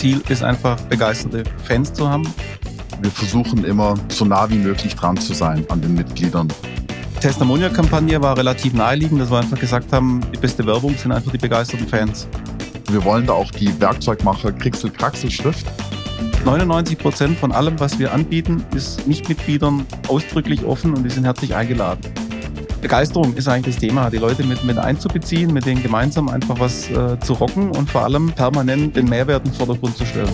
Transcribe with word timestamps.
Ziel 0.00 0.22
ist 0.30 0.42
einfach, 0.42 0.80
begeisterte 0.84 1.44
Fans 1.62 1.92
zu 1.92 2.08
haben. 2.08 2.26
Wir 3.02 3.10
versuchen 3.10 3.66
immer 3.66 3.96
so 4.08 4.24
nah 4.24 4.48
wie 4.48 4.56
möglich 4.56 4.94
dran 4.94 5.18
zu 5.18 5.34
sein 5.34 5.66
an 5.68 5.82
den 5.82 5.92
Mitgliedern. 5.94 6.48
Testimonial-Kampagne 7.20 8.22
war 8.22 8.34
relativ 8.38 8.72
naheliegend, 8.72 9.20
dass 9.20 9.30
wir 9.30 9.40
einfach 9.40 9.60
gesagt 9.60 9.92
haben, 9.92 10.22
die 10.34 10.38
beste 10.38 10.66
Werbung 10.66 10.96
sind 10.96 11.12
einfach 11.12 11.30
die 11.30 11.36
begeisterten 11.36 11.86
Fans. 11.86 12.26
Wir 12.88 13.04
wollen 13.04 13.26
da 13.26 13.34
auch 13.34 13.50
die 13.50 13.78
Werkzeugmacher 13.78 14.52
Krixel-Kraxel-Schrift 14.52 15.66
99 16.46 16.96
Prozent 16.96 17.38
von 17.38 17.52
allem, 17.52 17.78
was 17.78 17.98
wir 17.98 18.14
anbieten, 18.14 18.64
ist 18.74 19.06
Nichtmitgliedern 19.06 19.84
ausdrücklich 20.08 20.64
offen 20.64 20.94
und 20.94 21.04
die 21.04 21.10
sind 21.10 21.24
herzlich 21.24 21.54
eingeladen. 21.54 22.00
Begeisterung 22.80 23.34
ist 23.34 23.48
eigentlich 23.48 23.76
das 23.76 23.82
Thema, 23.82 24.10
die 24.10 24.18
Leute 24.18 24.42
mit, 24.44 24.64
mit 24.64 24.78
einzubeziehen, 24.78 25.52
mit 25.52 25.66
denen 25.66 25.82
gemeinsam 25.82 26.28
einfach 26.28 26.58
was 26.58 26.90
äh, 26.90 27.18
zu 27.20 27.34
rocken 27.34 27.70
und 27.70 27.90
vor 27.90 28.04
allem 28.04 28.32
permanent 28.32 28.96
den 28.96 29.06
Mehrwert 29.08 29.44
in 29.44 29.50
den 29.50 29.56
Vordergrund 29.56 29.96
zu 29.96 30.06
stellen. 30.06 30.32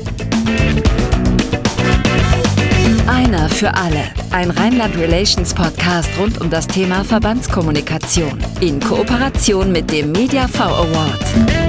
Einer 3.08 3.48
für 3.48 3.74
alle. 3.74 4.04
Ein 4.30 4.50
Rheinland 4.50 4.96
Relations 4.96 5.54
Podcast 5.54 6.10
rund 6.18 6.40
um 6.40 6.50
das 6.50 6.66
Thema 6.66 7.04
Verbandskommunikation. 7.04 8.38
In 8.60 8.80
Kooperation 8.80 9.72
mit 9.72 9.90
dem 9.90 10.12
Media 10.12 10.46
V 10.46 10.64
Award. 10.64 11.65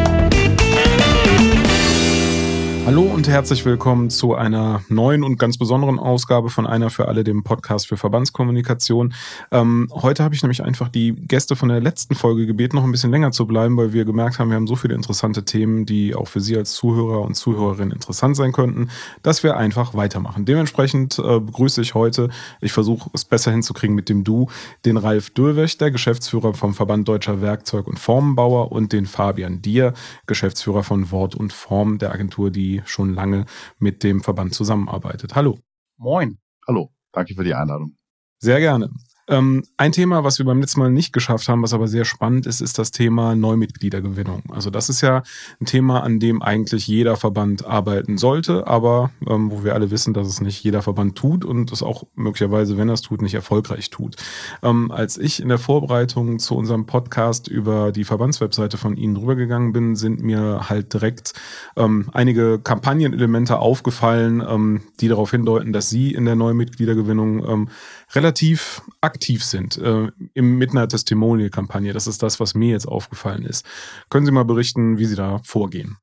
Hallo 2.88 3.02
und 3.02 3.28
herzlich 3.28 3.66
willkommen 3.66 4.10
zu 4.10 4.34
einer 4.34 4.82
neuen 4.88 5.26
und 5.26 5.38
ganz 5.38 5.58
besonderen 5.58 6.00
Ausgabe 6.00 6.50
von 6.50 6.66
Einer 6.66 6.90
für 6.90 7.10
alle, 7.10 7.26
dem 7.26 7.44
Podcast 7.44 7.86
für 7.86 7.98
Verbandskommunikation. 7.98 9.14
Ähm, 9.52 9.90
heute 9.92 10.24
habe 10.24 10.36
ich 10.36 10.42
nämlich 10.42 10.64
einfach 10.64 10.88
die 10.88 11.12
Gäste 11.12 11.58
von 11.58 11.68
der 11.68 11.82
letzten 11.82 12.16
Folge 12.16 12.46
gebeten, 12.46 12.78
noch 12.78 12.86
ein 12.86 12.92
bisschen 12.94 13.12
länger 13.12 13.32
zu 13.32 13.46
bleiben, 13.46 13.76
weil 13.76 13.92
wir 13.92 14.06
gemerkt 14.06 14.40
haben, 14.40 14.52
wir 14.52 14.56
haben 14.56 14.68
so 14.68 14.78
viele 14.78 14.96
interessante 14.96 15.44
Themen, 15.44 15.86
die 15.86 16.16
auch 16.16 16.30
für 16.30 16.40
Sie 16.40 16.56
als 16.56 16.76
Zuhörer 16.76 17.24
und 17.24 17.36
Zuhörerinnen 17.36 17.92
interessant 17.92 18.38
sein 18.38 18.54
könnten, 18.54 18.88
dass 19.22 19.44
wir 19.44 19.58
einfach 19.58 19.94
weitermachen. 19.94 20.46
Dementsprechend 20.46 21.20
äh, 21.20 21.42
begrüße 21.42 21.82
ich 21.82 21.94
heute, 21.94 22.30
ich 22.62 22.72
versuche 22.72 23.10
es 23.12 23.26
besser 23.26 23.52
hinzukriegen 23.52 23.98
mit 23.98 24.08
dem 24.08 24.24
Du, 24.24 24.48
den 24.86 24.96
Ralf 24.96 25.32
Dürwech, 25.32 25.78
der 25.78 25.92
Geschäftsführer 25.92 26.54
vom 26.54 26.74
Verband 26.74 27.06
Deutscher 27.06 27.42
Werkzeug- 27.42 27.88
und 27.88 28.00
Formenbauer 28.00 28.72
und 28.72 28.94
den 28.94 29.08
Fabian 29.08 29.62
Dier, 29.62 29.94
Geschäftsführer 30.26 30.84
von 30.84 31.12
Wort 31.12 31.36
und 31.36 31.52
Form 31.52 31.98
der 31.98 32.14
Agentur, 32.14 32.50
die 32.50 32.77
schon 32.86 33.14
lange 33.14 33.46
mit 33.80 34.04
dem 34.04 34.22
Verband 34.22 34.54
zusammenarbeitet. 34.54 35.36
Hallo. 35.36 35.60
Moin. 35.98 36.38
Hallo, 36.68 36.94
danke 37.12 37.34
für 37.34 37.44
die 37.44 37.54
Einladung. 37.54 37.98
Sehr 38.40 38.60
gerne. 38.60 38.90
Ähm, 39.28 39.64
ein 39.76 39.92
Thema, 39.92 40.24
was 40.24 40.40
wir 40.40 40.46
beim 40.46 40.62
letzten 40.62 40.80
Mal 40.80 40.90
nicht 40.90 41.12
geschafft 41.14 41.50
haben, 41.50 41.62
was 41.62 41.74
aber 41.74 41.88
sehr 41.88 42.06
spannend 42.06 42.46
ist, 42.46 42.62
ist 42.62 42.80
das 42.80 42.92
Thema 42.92 43.36
Neumitgliedergewinnung. 43.36 44.44
Also 44.50 44.70
das 44.70 44.90
ist 44.90 45.02
ja 45.02 45.24
ein 45.60 45.66
Thema, 45.66 46.04
an 46.04 46.20
dem 46.20 46.42
eigentlich 46.42 46.88
jeder 46.88 47.18
Verband 47.18 47.66
arbeiten 47.66 48.18
sollte, 48.18 48.68
aber 48.68 49.12
ähm, 49.28 49.52
wo 49.52 49.64
wir 49.64 49.74
alle 49.74 49.92
wissen, 49.92 50.14
dass 50.14 50.28
es 50.28 50.42
nicht 50.42 50.64
jeder 50.64 50.82
Verband 50.82 51.18
tut 51.18 51.44
und 51.44 51.72
es 51.72 51.84
auch 51.84 52.04
möglicherweise, 52.16 52.78
wenn 52.78 52.90
er 52.90 52.94
es 52.94 53.02
tut, 53.02 53.22
nicht 53.22 53.34
erfolgreich 53.34 53.90
tut. 53.90 54.16
Ähm, 54.64 54.92
als 54.92 55.18
ich 55.18 55.42
in 55.42 55.50
der 55.50 55.58
Vorbereitung 55.58 56.40
zu 56.40 56.56
unserem 56.56 56.86
Podcast 56.86 57.48
über 57.48 57.92
die 57.92 58.06
Verbandswebseite 58.06 58.78
von 58.78 58.96
Ihnen 58.96 59.18
rübergegangen 59.18 59.74
bin, 59.74 59.96
sind 59.96 60.22
mir 60.22 60.70
halt 60.70 60.94
direkt 60.94 61.34
ähm, 61.76 62.10
einige 62.14 62.60
Kampagnenelemente 62.60 63.60
aufgefallen, 63.60 64.42
ähm, 64.48 64.82
die 65.02 65.10
darauf 65.10 65.32
hindeuten, 65.32 65.74
dass 65.74 65.90
Sie 65.90 66.14
in 66.14 66.26
der 66.26 66.36
Neumitgliedergewinnung 66.36 67.46
ähm, 67.48 67.70
relativ 68.14 68.82
aktiv 69.02 69.44
sind 69.44 69.78
äh, 69.78 70.12
im, 70.34 70.58
mit 70.58 70.72
einer 70.72 70.88
Testimonial-Kampagne. 70.88 71.94
Das 71.94 72.08
ist 72.08 72.24
das, 72.24 72.40
was 72.40 72.56
mir 72.56 72.72
jetzt 72.72 72.88
aufgefallen 72.88 73.44
ist. 73.44 73.66
Können 74.10 74.26
Sie 74.26 74.32
mal 74.32 74.46
berichten, 74.46 74.98
wie 74.98 75.06
Sie 75.06 75.16
da 75.16 75.40
vorgehen? 75.44 75.98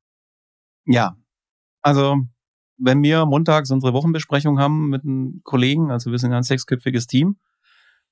Ja, 0.85 1.17
also 1.81 2.17
wenn 2.77 3.01
wir 3.01 3.25
montags 3.25 3.71
unsere 3.71 3.93
Wochenbesprechung 3.93 4.59
haben 4.59 4.89
mit 4.89 5.03
einem 5.03 5.41
Kollegen, 5.43 5.91
also 5.91 6.11
wir 6.11 6.19
sind 6.19 6.33
ein 6.33 6.43
sechsköpfiges 6.43 7.07
Team, 7.07 7.37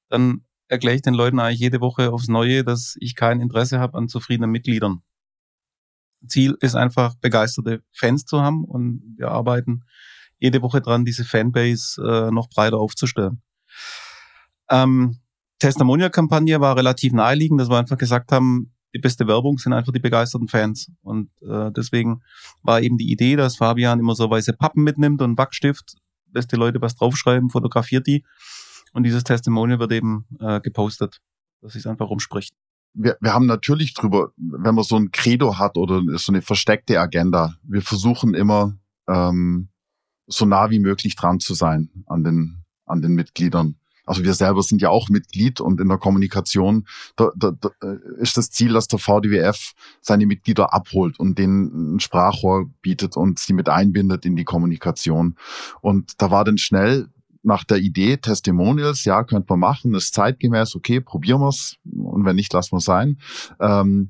dann 0.09 0.45
erkläre 0.67 0.95
ich 0.95 1.01
den 1.01 1.13
Leuten 1.13 1.39
eigentlich 1.39 1.59
jede 1.59 1.81
Woche 1.81 2.11
aufs 2.11 2.27
Neue, 2.27 2.63
dass 2.63 2.95
ich 2.99 3.15
kein 3.15 3.41
Interesse 3.41 3.79
habe 3.79 3.97
an 3.97 4.07
zufriedenen 4.07 4.51
Mitgliedern. 4.51 5.03
Ziel 6.27 6.57
ist 6.61 6.75
einfach, 6.75 7.15
begeisterte 7.15 7.83
Fans 7.91 8.25
zu 8.25 8.41
haben 8.41 8.63
und 8.63 9.15
wir 9.17 9.29
arbeiten 9.29 9.83
jede 10.39 10.61
Woche 10.61 10.81
dran, 10.81 11.05
diese 11.05 11.25
Fanbase 11.25 12.01
äh, 12.01 12.31
noch 12.31 12.49
breiter 12.49 12.77
aufzustellen. 12.77 13.41
Ähm, 14.69 15.17
Testimonial-Kampagne 15.59 16.59
war 16.59 16.75
relativ 16.75 17.13
naheliegend, 17.13 17.61
dass 17.61 17.69
wir 17.69 17.77
einfach 17.77 17.97
gesagt 17.97 18.31
haben, 18.31 18.73
die 18.93 18.99
beste 18.99 19.27
Werbung 19.27 19.57
sind 19.57 19.73
einfach 19.73 19.91
die 19.91 19.99
begeisterten 19.99 20.47
Fans. 20.47 20.91
Und 21.01 21.29
äh, 21.41 21.71
deswegen 21.71 22.21
war 22.61 22.81
eben 22.81 22.97
die 22.97 23.11
Idee, 23.11 23.35
dass 23.35 23.57
Fabian 23.57 23.99
immer 23.99 24.15
so 24.15 24.29
weiße 24.29 24.53
Pappen 24.53 24.83
mitnimmt 24.83 25.21
und 25.21 25.35
Backstift, 25.35 25.95
lässt 26.33 26.51
die 26.51 26.57
Leute 26.57 26.81
was 26.81 26.95
draufschreiben, 26.95 27.49
fotografiert 27.49 28.07
die. 28.07 28.23
Und 28.93 29.03
dieses 29.03 29.23
Testimonial 29.23 29.79
wird 29.79 29.91
eben 29.91 30.25
äh, 30.39 30.61
gepostet, 30.61 31.21
dass 31.61 31.73
sich 31.73 31.87
einfach 31.87 32.09
rumspricht. 32.09 32.53
Wir, 32.93 33.17
wir 33.21 33.33
haben 33.33 33.47
natürlich 33.47 33.95
drüber, 33.95 34.31
wenn 34.37 34.75
man 34.75 34.83
so 34.83 34.95
ein 34.95 35.11
Credo 35.11 35.57
hat 35.57 35.77
oder 35.77 36.01
so 36.17 36.31
eine 36.31 36.43
versteckte 36.43 36.99
Agenda, 36.99 37.55
wir 37.63 37.81
versuchen 37.81 38.35
immer 38.35 38.77
ähm, 39.07 39.69
so 40.27 40.45
nah 40.45 40.69
wie 40.69 40.79
möglich 40.79 41.15
dran 41.15 41.39
zu 41.39 41.55
sein 41.55 41.89
an 42.05 42.23
den, 42.23 42.63
an 42.85 43.01
den 43.01 43.13
Mitgliedern. 43.13 43.77
Also 44.05 44.23
wir 44.23 44.33
selber 44.33 44.61
sind 44.63 44.81
ja 44.81 44.89
auch 44.89 45.09
Mitglied 45.09 45.61
und 45.61 45.79
in 45.79 45.87
der 45.87 45.97
Kommunikation 45.97 46.87
da, 47.15 47.31
da, 47.35 47.51
da 47.51 47.69
ist 48.19 48.37
das 48.37 48.49
Ziel, 48.51 48.73
dass 48.73 48.87
der 48.87 48.99
VDWF 48.99 49.73
seine 50.01 50.25
Mitglieder 50.25 50.73
abholt 50.73 51.19
und 51.19 51.37
denen 51.37 51.95
ein 51.95 51.99
Sprachrohr 51.99 52.69
bietet 52.81 53.15
und 53.15 53.39
sie 53.39 53.53
mit 53.53 53.69
einbindet 53.69 54.25
in 54.25 54.35
die 54.35 54.43
Kommunikation. 54.43 55.35
Und 55.81 56.21
da 56.21 56.31
war 56.31 56.43
dann 56.43 56.57
schnell 56.57 57.07
nach 57.43 57.63
der 57.63 57.77
Idee 57.77 58.17
Testimonials, 58.17 59.05
ja, 59.05 59.23
könnte 59.23 59.47
man 59.49 59.59
machen, 59.59 59.93
ist 59.93 60.13
zeitgemäß, 60.13 60.75
okay, 60.75 61.01
probieren 61.01 61.41
wir's 61.41 61.77
und 61.83 62.25
wenn 62.25 62.37
nicht, 62.37 62.53
lassen 62.53 62.75
wir 62.75 62.79
sein. 62.79 63.19
Ähm, 63.59 64.09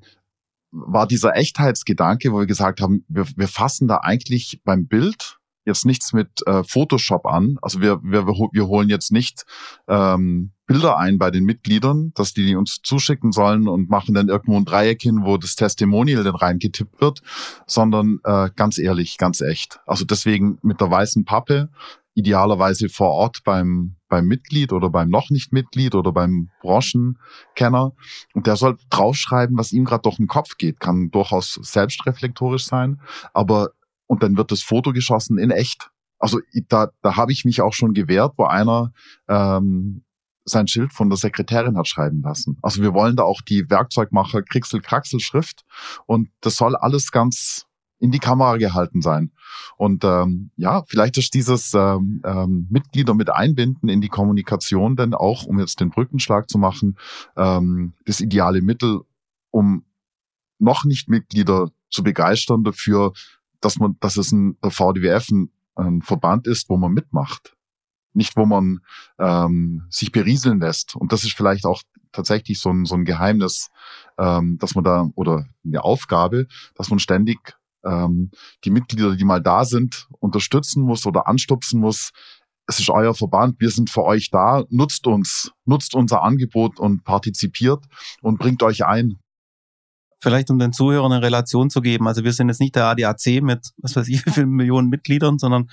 war 0.71 1.07
dieser 1.07 1.35
Echtheitsgedanke, 1.35 2.31
wo 2.31 2.39
wir 2.39 2.45
gesagt 2.47 2.81
haben, 2.81 3.05
wir, 3.07 3.25
wir 3.35 3.47
fassen 3.47 3.87
da 3.87 3.97
eigentlich 3.97 4.61
beim 4.63 4.87
Bild 4.87 5.39
jetzt 5.65 5.85
nichts 5.85 6.13
mit 6.13 6.45
äh, 6.45 6.63
Photoshop 6.63 7.25
an. 7.25 7.57
Also 7.61 7.81
wir, 7.81 8.01
wir, 8.03 8.27
wir 8.27 8.67
holen 8.67 8.89
jetzt 8.89 9.11
nicht 9.11 9.45
ähm, 9.87 10.51
Bilder 10.65 10.97
ein 10.97 11.17
bei 11.17 11.29
den 11.31 11.43
Mitgliedern, 11.43 12.11
dass 12.15 12.33
die, 12.33 12.45
die 12.45 12.55
uns 12.55 12.81
zuschicken 12.83 13.31
sollen 13.31 13.67
und 13.67 13.89
machen 13.89 14.15
dann 14.15 14.29
irgendwo 14.29 14.57
ein 14.57 14.65
Dreieck 14.65 15.01
hin, 15.01 15.21
wo 15.23 15.37
das 15.37 15.55
Testimonial 15.55 16.23
dann 16.23 16.35
reingetippt 16.35 17.01
wird, 17.01 17.21
sondern 17.67 18.19
äh, 18.23 18.49
ganz 18.55 18.77
ehrlich, 18.77 19.17
ganz 19.17 19.41
echt. 19.41 19.79
Also 19.85 20.05
deswegen 20.05 20.59
mit 20.61 20.79
der 20.79 20.89
weißen 20.89 21.25
Pappe, 21.25 21.69
idealerweise 22.15 22.89
vor 22.89 23.09
Ort 23.09 23.43
beim, 23.43 23.95
beim 24.07 24.25
Mitglied 24.25 24.71
oder 24.71 24.89
beim 24.89 25.09
noch 25.09 25.29
nicht 25.29 25.51
Mitglied 25.51 25.95
oder 25.95 26.11
beim 26.11 26.49
Branchenkenner. 26.61 27.93
Und 28.33 28.47
der 28.47 28.55
soll 28.55 28.77
draufschreiben, 28.89 29.57
was 29.57 29.71
ihm 29.71 29.85
gerade 29.85 30.03
durch 30.03 30.17
den 30.17 30.27
Kopf 30.27 30.57
geht. 30.57 30.79
Kann 30.79 31.09
durchaus 31.09 31.59
selbstreflektorisch 31.61 32.65
sein, 32.65 33.01
aber 33.33 33.71
und 34.13 34.21
dann 34.21 34.37
wird 34.37 34.51
das 34.51 34.61
Foto 34.61 34.93
geschossen 34.93 35.39
in 35.39 35.49
echt. 35.49 35.89
Also 36.19 36.39
da, 36.69 36.89
da 37.01 37.17
habe 37.17 37.31
ich 37.31 37.45
mich 37.45 37.61
auch 37.61 37.73
schon 37.73 37.93
gewehrt, 37.95 38.33
wo 38.37 38.43
einer 38.43 38.93
ähm, 39.27 40.03
sein 40.45 40.67
Schild 40.67 40.93
von 40.93 41.09
der 41.09 41.17
Sekretärin 41.17 41.77
hat 41.77 41.87
schreiben 41.87 42.21
lassen. 42.21 42.59
Also 42.61 42.83
wir 42.83 42.93
wollen 42.93 43.15
da 43.15 43.23
auch 43.23 43.41
die 43.41 43.67
Werkzeugmacher 43.71 44.43
Krixel-Kraxel-Schrift 44.43 45.65
und 46.05 46.29
das 46.41 46.57
soll 46.57 46.75
alles 46.75 47.11
ganz 47.11 47.65
in 47.97 48.11
die 48.11 48.19
Kamera 48.19 48.57
gehalten 48.57 49.01
sein. 49.01 49.31
Und 49.77 50.03
ähm, 50.03 50.51
ja, 50.57 50.83
vielleicht 50.87 51.17
ist 51.17 51.33
dieses 51.33 51.73
ähm, 51.73 52.21
ähm, 52.23 52.67
Mitglieder 52.69 53.15
mit 53.15 53.31
einbinden 53.31 53.89
in 53.89 53.99
die 53.99 54.09
Kommunikation 54.09 54.95
denn 54.95 55.15
auch, 55.15 55.45
um 55.45 55.57
jetzt 55.57 55.79
den 55.79 55.89
Brückenschlag 55.89 56.51
zu 56.51 56.59
machen, 56.59 56.99
ähm, 57.35 57.93
das 58.05 58.21
ideale 58.21 58.61
Mittel, 58.61 59.01
um 59.49 59.85
noch 60.59 60.83
nicht 60.83 61.09
Mitglieder 61.09 61.71
zu 61.89 62.03
begeistern 62.03 62.63
dafür, 62.63 63.13
dass 63.63 63.79
man, 63.79 63.97
dass 63.99 64.17
es 64.17 64.31
ein 64.31 64.57
VDWF 64.61 65.29
ein, 65.29 65.51
ein 65.75 66.01
Verband 66.01 66.47
ist, 66.47 66.69
wo 66.69 66.77
man 66.77 66.91
mitmacht. 66.91 67.55
Nicht, 68.13 68.37
wo 68.37 68.45
man 68.45 68.81
ähm, 69.17 69.85
sich 69.89 70.11
berieseln 70.11 70.59
lässt. 70.59 70.95
Und 70.95 71.11
das 71.11 71.23
ist 71.23 71.35
vielleicht 71.35 71.65
auch 71.65 71.81
tatsächlich 72.11 72.59
so 72.59 72.69
ein, 72.69 72.85
so 72.85 72.93
ein 72.93 73.05
Geheimnis, 73.05 73.69
ähm, 74.19 74.57
dass 74.59 74.75
man 74.75 74.83
da, 74.83 75.09
oder 75.15 75.47
eine 75.65 75.83
Aufgabe, 75.83 76.45
dass 76.75 76.89
man 76.89 76.99
ständig 76.99 77.57
ähm, 77.83 78.29
die 78.65 78.69
Mitglieder, 78.69 79.15
die 79.15 79.25
mal 79.25 79.41
da 79.41 79.65
sind, 79.65 80.07
unterstützen 80.19 80.83
muss 80.83 81.05
oder 81.07 81.27
anstupsen 81.27 81.79
muss. 81.79 82.11
Es 82.67 82.79
ist 82.79 82.89
euer 82.89 83.15
Verband, 83.15 83.59
wir 83.59 83.71
sind 83.71 83.89
für 83.89 84.03
euch 84.03 84.29
da, 84.29 84.63
nutzt 84.69 85.07
uns, 85.07 85.51
nutzt 85.65 85.95
unser 85.95 86.21
Angebot 86.23 86.79
und 86.79 87.03
partizipiert 87.03 87.83
und 88.21 88.37
bringt 88.37 88.61
euch 88.61 88.85
ein 88.85 89.19
vielleicht 90.23 90.49
um 90.49 90.57
den 90.57 90.73
Zuhörern 90.73 91.11
eine 91.11 91.21
Relation 91.21 91.69
zu 91.69 91.81
geben. 91.81 92.07
Also 92.07 92.23
wir 92.23 92.33
sind 92.33 92.47
jetzt 92.47 92.61
nicht 92.61 92.75
der 92.75 92.85
ADAC 92.85 93.41
mit, 93.41 93.71
was 93.77 93.95
weiß 93.95 94.07
ich, 94.07 94.25
wie 94.25 94.31
vielen 94.31 94.49
Millionen 94.49 94.89
Mitgliedern, 94.89 95.37
sondern 95.37 95.69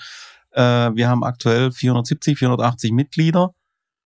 äh, 0.51 0.91
wir 0.95 1.09
haben 1.09 1.25
aktuell 1.25 1.73
470, 1.73 2.39
480 2.39 2.93
Mitglieder, 2.93 3.55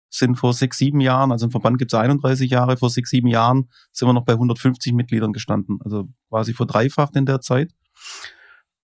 sind 0.08 0.36
vor 0.36 0.52
sechs, 0.52 0.78
sieben 0.78 1.00
Jahren, 1.00 1.32
also 1.32 1.46
im 1.46 1.50
Verband 1.50 1.78
gibt 1.78 1.92
es 1.92 1.98
31 1.98 2.50
Jahre, 2.50 2.76
vor 2.76 2.90
sechs, 2.90 3.10
sieben 3.10 3.26
Jahren 3.26 3.68
sind 3.92 4.08
wir 4.08 4.12
noch 4.12 4.24
bei 4.24 4.34
150 4.34 4.92
Mitgliedern 4.92 5.32
gestanden, 5.32 5.78
also 5.84 6.08
quasi 6.28 6.54
verdreifacht 6.54 7.16
in 7.16 7.26
der 7.26 7.40
Zeit. 7.40 7.72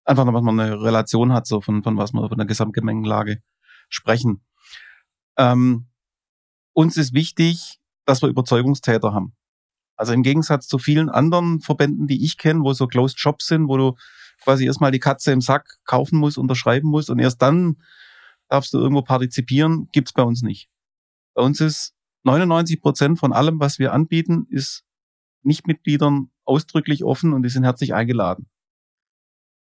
Einfach, 0.05 0.25
damit 0.25 0.43
man 0.43 0.59
eine 0.59 0.83
Relation 0.83 1.33
hat, 1.33 1.47
so 1.47 1.61
von, 1.61 1.83
von 1.83 1.97
was 1.97 2.13
wir 2.13 2.29
von 2.29 2.39
der 2.39 2.47
Gesamtgemengenlage 2.47 3.41
sprechen. 3.89 4.43
Ähm, 5.37 5.87
uns 6.73 6.97
ist 6.97 7.15
wichtig, 7.15 7.79
dass 8.05 8.21
wir 8.21 8.29
Überzeugungstäter 8.29 9.13
haben. 9.13 9.35
Also 9.97 10.13
im 10.13 10.23
Gegensatz 10.23 10.67
zu 10.67 10.79
vielen 10.79 11.09
anderen 11.09 11.61
Verbänden, 11.61 12.07
die 12.07 12.25
ich 12.25 12.39
kenne, 12.39 12.61
wo 12.63 12.73
so 12.73 12.87
Closed 12.87 13.19
Shops 13.19 13.47
sind, 13.47 13.69
wo 13.69 13.77
du 13.77 13.95
quasi 14.43 14.67
erstmal 14.67 14.91
die 14.91 14.99
Katze 14.99 15.33
im 15.33 15.41
Sack 15.41 15.79
kaufen 15.85 16.19
musst, 16.19 16.39
unterschreiben 16.39 16.89
musst 16.89 17.11
und 17.11 17.19
erst 17.19 17.41
dann 17.43 17.77
darfst 18.49 18.73
du 18.75 18.79
irgendwo 18.79 19.03
partizipieren, 19.03 19.89
gibt's 19.93 20.13
bei 20.13 20.23
uns 20.23 20.43
nicht. 20.43 20.69
Bei 21.35 21.43
uns 21.43 21.61
ist 21.61 21.95
99 22.25 22.81
Prozent 22.81 23.19
von 23.19 23.33
allem, 23.33 23.61
was 23.61 23.79
wir 23.79 23.93
anbieten, 23.93 24.47
ist 24.51 24.85
Nichtmitgliedern 25.43 26.31
ausdrücklich 26.45 27.05
offen 27.05 27.33
und 27.33 27.43
die 27.43 27.49
sind 27.49 27.65
herzlich 27.65 27.95
eingeladen. 27.95 28.47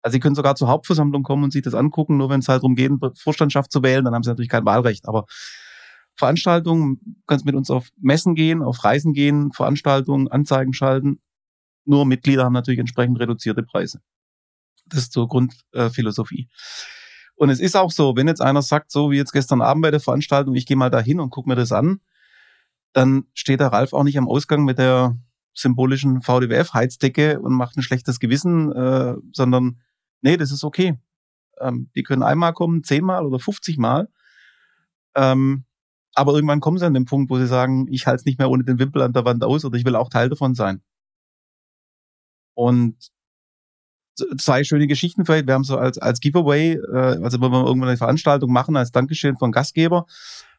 Also 0.02 0.14
sie 0.14 0.20
können 0.20 0.34
sogar 0.34 0.54
zur 0.54 0.68
Hauptversammlung 0.68 1.22
kommen 1.22 1.44
und 1.44 1.52
sich 1.52 1.62
das 1.62 1.74
angucken, 1.74 2.18
nur 2.18 2.28
wenn 2.28 2.40
es 2.40 2.48
halt 2.48 2.58
darum 2.58 2.74
geht, 2.74 2.92
Vorstandschaft 3.16 3.72
zu 3.72 3.82
wählen, 3.82 4.04
dann 4.04 4.14
haben 4.14 4.22
sie 4.22 4.28
natürlich 4.28 4.50
kein 4.50 4.66
Wahlrecht. 4.66 5.08
Aber 5.08 5.24
Veranstaltungen, 6.16 7.22
kannst 7.26 7.44
mit 7.44 7.54
uns 7.54 7.70
auf 7.70 7.88
Messen 7.98 8.34
gehen, 8.34 8.62
auf 8.62 8.84
Reisen 8.84 9.12
gehen, 9.12 9.52
Veranstaltungen, 9.52 10.28
Anzeigen 10.28 10.72
schalten. 10.72 11.20
Nur 11.84 12.06
Mitglieder 12.06 12.44
haben 12.44 12.52
natürlich 12.52 12.80
entsprechend 12.80 13.18
reduzierte 13.18 13.62
Preise. 13.62 14.00
Das 14.86 15.00
ist 15.00 15.12
zur 15.12 15.28
Grundphilosophie. 15.28 16.48
Und 17.36 17.50
es 17.50 17.60
ist 17.60 17.76
auch 17.76 17.90
so, 17.90 18.16
wenn 18.16 18.28
jetzt 18.28 18.40
einer 18.40 18.62
sagt, 18.62 18.90
so 18.90 19.10
wie 19.10 19.16
jetzt 19.16 19.32
gestern 19.32 19.60
Abend 19.60 19.82
bei 19.82 19.90
der 19.90 20.00
Veranstaltung, 20.00 20.54
ich 20.54 20.66
gehe 20.66 20.76
mal 20.76 20.90
da 20.90 21.00
hin 21.00 21.20
und 21.20 21.30
gucke 21.30 21.48
mir 21.48 21.56
das 21.56 21.72
an, 21.72 22.00
dann 22.92 23.24
steht 23.34 23.60
der 23.60 23.68
Ralf 23.68 23.92
auch 23.92 24.04
nicht 24.04 24.18
am 24.18 24.28
Ausgang 24.28 24.64
mit 24.64 24.78
der 24.78 25.18
symbolischen 25.52 26.22
VDWF-Heizdecke 26.22 27.40
und 27.40 27.54
macht 27.54 27.76
ein 27.76 27.82
schlechtes 27.82 28.20
Gewissen, 28.20 28.72
äh, 28.72 29.14
sondern 29.32 29.80
nee, 30.20 30.36
das 30.36 30.52
ist 30.52 30.64
okay. 30.64 30.98
Ähm, 31.60 31.90
die 31.94 32.02
können 32.02 32.22
einmal 32.22 32.52
kommen, 32.52 32.84
zehnmal 32.84 33.24
oder 33.24 33.38
50 33.38 33.78
Mal. 33.78 34.08
Ähm, 35.16 35.64
aber 36.14 36.34
irgendwann 36.34 36.60
kommen 36.60 36.78
sie 36.78 36.86
an 36.86 36.94
den 36.94 37.04
Punkt, 37.04 37.30
wo 37.30 37.38
sie 37.38 37.46
sagen, 37.46 37.86
ich 37.90 38.06
halte 38.06 38.20
es 38.20 38.24
nicht 38.24 38.38
mehr 38.38 38.50
ohne 38.50 38.64
den 38.64 38.78
Wimpel 38.78 39.02
an 39.02 39.12
der 39.12 39.24
Wand 39.24 39.42
aus 39.44 39.64
oder 39.64 39.76
ich 39.76 39.84
will 39.84 39.96
auch 39.96 40.08
Teil 40.08 40.28
davon 40.28 40.54
sein. 40.54 40.82
Und 42.54 42.96
zwei 44.38 44.64
schöne 44.64 44.86
Geschichten 44.86 45.24
vielleicht. 45.24 45.46
Wir 45.46 45.54
haben 45.54 45.64
so 45.64 45.76
als, 45.76 45.98
als 45.98 46.20
Giveaway, 46.20 46.74
äh, 46.74 47.22
also 47.22 47.40
wenn 47.40 47.50
wir 47.50 47.66
irgendwann 47.66 47.88
eine 47.88 47.98
Veranstaltung 47.98 48.52
machen 48.52 48.76
als 48.76 48.92
Dankeschön 48.92 49.36
von 49.36 49.52
Gastgeber, 49.52 50.06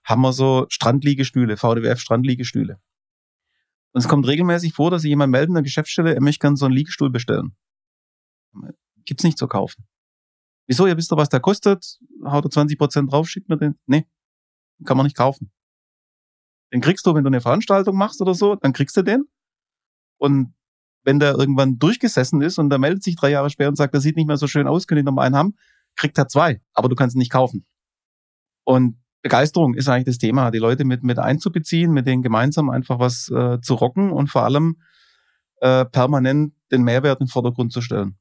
haben 0.03 0.21
wir 0.21 0.33
so 0.33 0.65
Strandliegestühle, 0.69 1.57
VDWF 1.57 1.99
Strandliegestühle. 1.99 2.79
Und 3.93 4.01
es 4.01 4.07
kommt 4.07 4.27
regelmäßig 4.27 4.73
vor, 4.73 4.91
dass 4.91 5.03
sich 5.03 5.09
jemand 5.09 5.31
meldet 5.31 5.49
in 5.49 5.55
der 5.55 5.63
Geschäftsstelle, 5.63 6.13
er 6.13 6.21
möchte 6.21 6.41
gerne 6.41 6.57
so 6.57 6.65
einen 6.65 6.75
Liegestuhl 6.75 7.09
bestellen. 7.09 7.55
Gibt's 9.05 9.23
nicht 9.23 9.37
zu 9.37 9.47
kaufen. 9.47 9.85
Wieso? 10.67 10.87
Ihr 10.87 10.97
wisst 10.97 11.11
doch, 11.11 11.17
was 11.17 11.29
der 11.29 11.39
kostet. 11.39 11.99
Haut 12.25 12.43
er 12.43 12.49
20 12.49 12.77
Prozent 12.77 13.11
drauf, 13.11 13.29
schickt 13.29 13.49
mir 13.49 13.57
den. 13.57 13.75
Nee, 13.85 14.05
kann 14.83 14.97
man 14.97 15.05
nicht 15.05 15.17
kaufen. 15.17 15.51
Den 16.73 16.81
kriegst 16.81 17.05
du, 17.05 17.13
wenn 17.13 17.23
du 17.23 17.29
eine 17.29 17.41
Veranstaltung 17.41 17.95
machst 17.95 18.21
oder 18.21 18.33
so, 18.33 18.55
dann 18.55 18.73
kriegst 18.73 18.97
du 18.97 19.01
den. 19.01 19.25
Und 20.17 20.53
wenn 21.03 21.19
der 21.19 21.35
irgendwann 21.35 21.77
durchgesessen 21.77 22.41
ist 22.41 22.57
und 22.57 22.69
der 22.69 22.79
meldet 22.79 23.03
sich 23.03 23.15
drei 23.15 23.29
Jahre 23.29 23.49
später 23.49 23.69
und 23.69 23.75
sagt, 23.75 23.93
das 23.93 24.03
sieht 24.03 24.15
nicht 24.15 24.27
mehr 24.27 24.37
so 24.37 24.47
schön 24.47 24.67
aus, 24.67 24.87
können 24.87 24.99
ich 24.99 25.05
noch 25.05 25.13
mal 25.13 25.23
einen 25.23 25.35
haben, 25.35 25.55
kriegt 25.95 26.17
er 26.17 26.27
zwei, 26.27 26.61
aber 26.73 26.89
du 26.89 26.95
kannst 26.95 27.15
ihn 27.15 27.19
nicht 27.19 27.31
kaufen. 27.31 27.65
Und 28.63 28.97
Begeisterung 29.21 29.75
ist 29.75 29.87
eigentlich 29.87 30.05
das 30.05 30.17
Thema, 30.17 30.51
die 30.51 30.57
Leute 30.57 30.83
mit, 30.83 31.03
mit 31.03 31.19
einzubeziehen, 31.19 31.91
mit 31.91 32.07
denen 32.07 32.21
gemeinsam 32.21 32.69
einfach 32.69 32.99
was 32.99 33.29
äh, 33.29 33.59
zu 33.61 33.75
rocken 33.75 34.11
und 34.11 34.29
vor 34.29 34.43
allem 34.43 34.81
äh, 35.61 35.85
permanent 35.85 36.53
den 36.71 36.83
Mehrwert 36.83 37.21
in 37.21 37.25
den 37.25 37.31
Vordergrund 37.31 37.71
zu 37.71 37.81
stellen. 37.81 38.17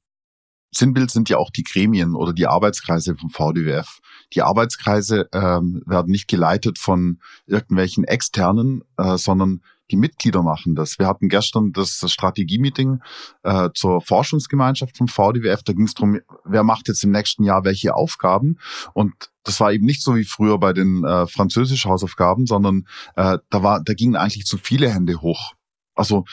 Sinnbild 0.77 1.11
sind 1.11 1.29
ja 1.29 1.39
auch 1.39 1.51
die 1.51 1.63
Gremien 1.63 2.15
oder 2.15 2.33
die 2.33 2.47
Arbeitskreise 2.47 3.17
vom 3.17 3.31
VDWF. 3.31 4.01
Die 4.33 4.43
Arbeitskreise 4.43 5.29
ähm, 5.33 5.83
werden 5.87 6.11
nicht 6.11 6.29
geleitet 6.29 6.79
von 6.79 7.21
irgendwelchen 7.47 8.05
externen, 8.05 8.83
äh, 8.97 9.17
sondern 9.17 9.61
die 9.91 9.97
Mitglieder 9.97 10.43
machen 10.43 10.75
das. 10.75 10.99
Wir 10.99 11.07
hatten 11.07 11.29
gestern 11.29 11.73
das 11.73 12.05
Strategie-Meeting 12.11 13.01
äh, 13.43 13.69
zur 13.75 14.01
Forschungsgemeinschaft 14.01 14.97
vom 14.97 15.09
VDWF. 15.09 15.63
Da 15.63 15.73
ging 15.75 15.85
es 15.85 15.95
darum, 15.95 16.21
wer 16.45 16.65
macht 16.65 16.89
jetzt 16.89 17.05
im 17.05 17.11
nächsten 17.11 17.45
Jahr 17.45 17.65
welche 17.65 17.95
Aufgaben. 17.95 18.59
Und 18.95 19.13
das 19.43 19.61
war 19.61 19.73
eben 19.73 19.85
nicht 19.85 20.03
so 20.03 20.17
wie 20.17 20.25
früher 20.25 20.59
bei 20.59 20.73
den 20.73 21.05
äh, 21.05 21.27
französischen 21.27 21.91
Hausaufgaben, 21.91 22.47
sondern 22.47 22.87
äh, 23.17 23.39
da 23.51 23.63
war, 23.63 23.83
da 23.85 23.93
gingen 23.93 24.17
eigentlich 24.17 24.47
zu 24.47 24.57
viele 24.57 24.91
Hände 24.91 25.21
hoch. 25.21 25.53
Also 25.95 26.25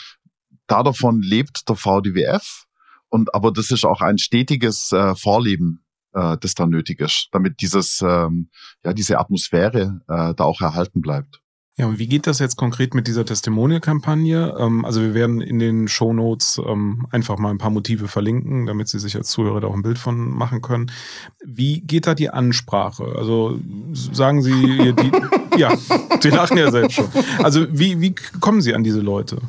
da 0.67 0.83
davon 0.83 1.21
lebt 1.21 1.67
der 1.67 1.75
VDWF. 1.75 2.65
Und 3.11 3.35
aber 3.35 3.51
das 3.51 3.71
ist 3.71 3.85
auch 3.85 4.01
ein 4.01 4.17
stetiges 4.17 4.91
äh, 4.91 5.15
Vorleben, 5.15 5.83
äh, 6.13 6.37
das 6.39 6.55
da 6.55 6.65
nötig 6.65 7.01
ist, 7.01 7.27
damit 7.31 7.61
dieses, 7.61 8.01
ähm, 8.01 8.49
ja, 8.83 8.93
diese 8.93 9.19
Atmosphäre 9.19 10.01
äh, 10.07 10.33
da 10.33 10.43
auch 10.43 10.61
erhalten 10.61 11.01
bleibt. 11.01 11.41
Ja, 11.77 11.87
und 11.87 11.99
wie 11.99 12.07
geht 12.07 12.27
das 12.27 12.39
jetzt 12.39 12.57
konkret 12.57 12.93
mit 12.93 13.07
dieser 13.07 13.25
Testimonial-Kampagne? 13.25 14.55
Ähm, 14.59 14.85
also 14.85 15.01
wir 15.01 15.13
werden 15.13 15.41
in 15.41 15.57
den 15.57 15.87
Show 15.87 16.13
Notes 16.13 16.61
ähm, 16.65 17.07
einfach 17.11 17.37
mal 17.37 17.49
ein 17.49 17.57
paar 17.57 17.69
Motive 17.69 18.07
verlinken, 18.07 18.65
damit 18.65 18.87
Sie 18.89 18.99
sich 18.99 19.15
als 19.15 19.29
Zuhörer 19.29 19.61
da 19.61 19.67
auch 19.67 19.73
ein 19.73 19.81
Bild 19.81 19.97
von 19.97 20.29
machen 20.29 20.61
können. 20.61 20.91
Wie 21.45 21.81
geht 21.81 22.07
da 22.07 22.13
die 22.13 22.29
Ansprache? 22.29 23.15
Also 23.17 23.57
sagen 23.93 24.41
Sie, 24.41 24.93
die, 24.93 25.11
ja, 25.57 25.75
Sie 26.21 26.29
lachen 26.29 26.57
ja 26.57 26.71
selbst 26.71 26.95
schon. 26.95 27.09
Also 27.41 27.65
wie, 27.71 27.99
wie 28.01 28.15
kommen 28.39 28.61
Sie 28.61 28.75
an 28.75 28.83
diese 28.83 29.01
Leute? 29.01 29.41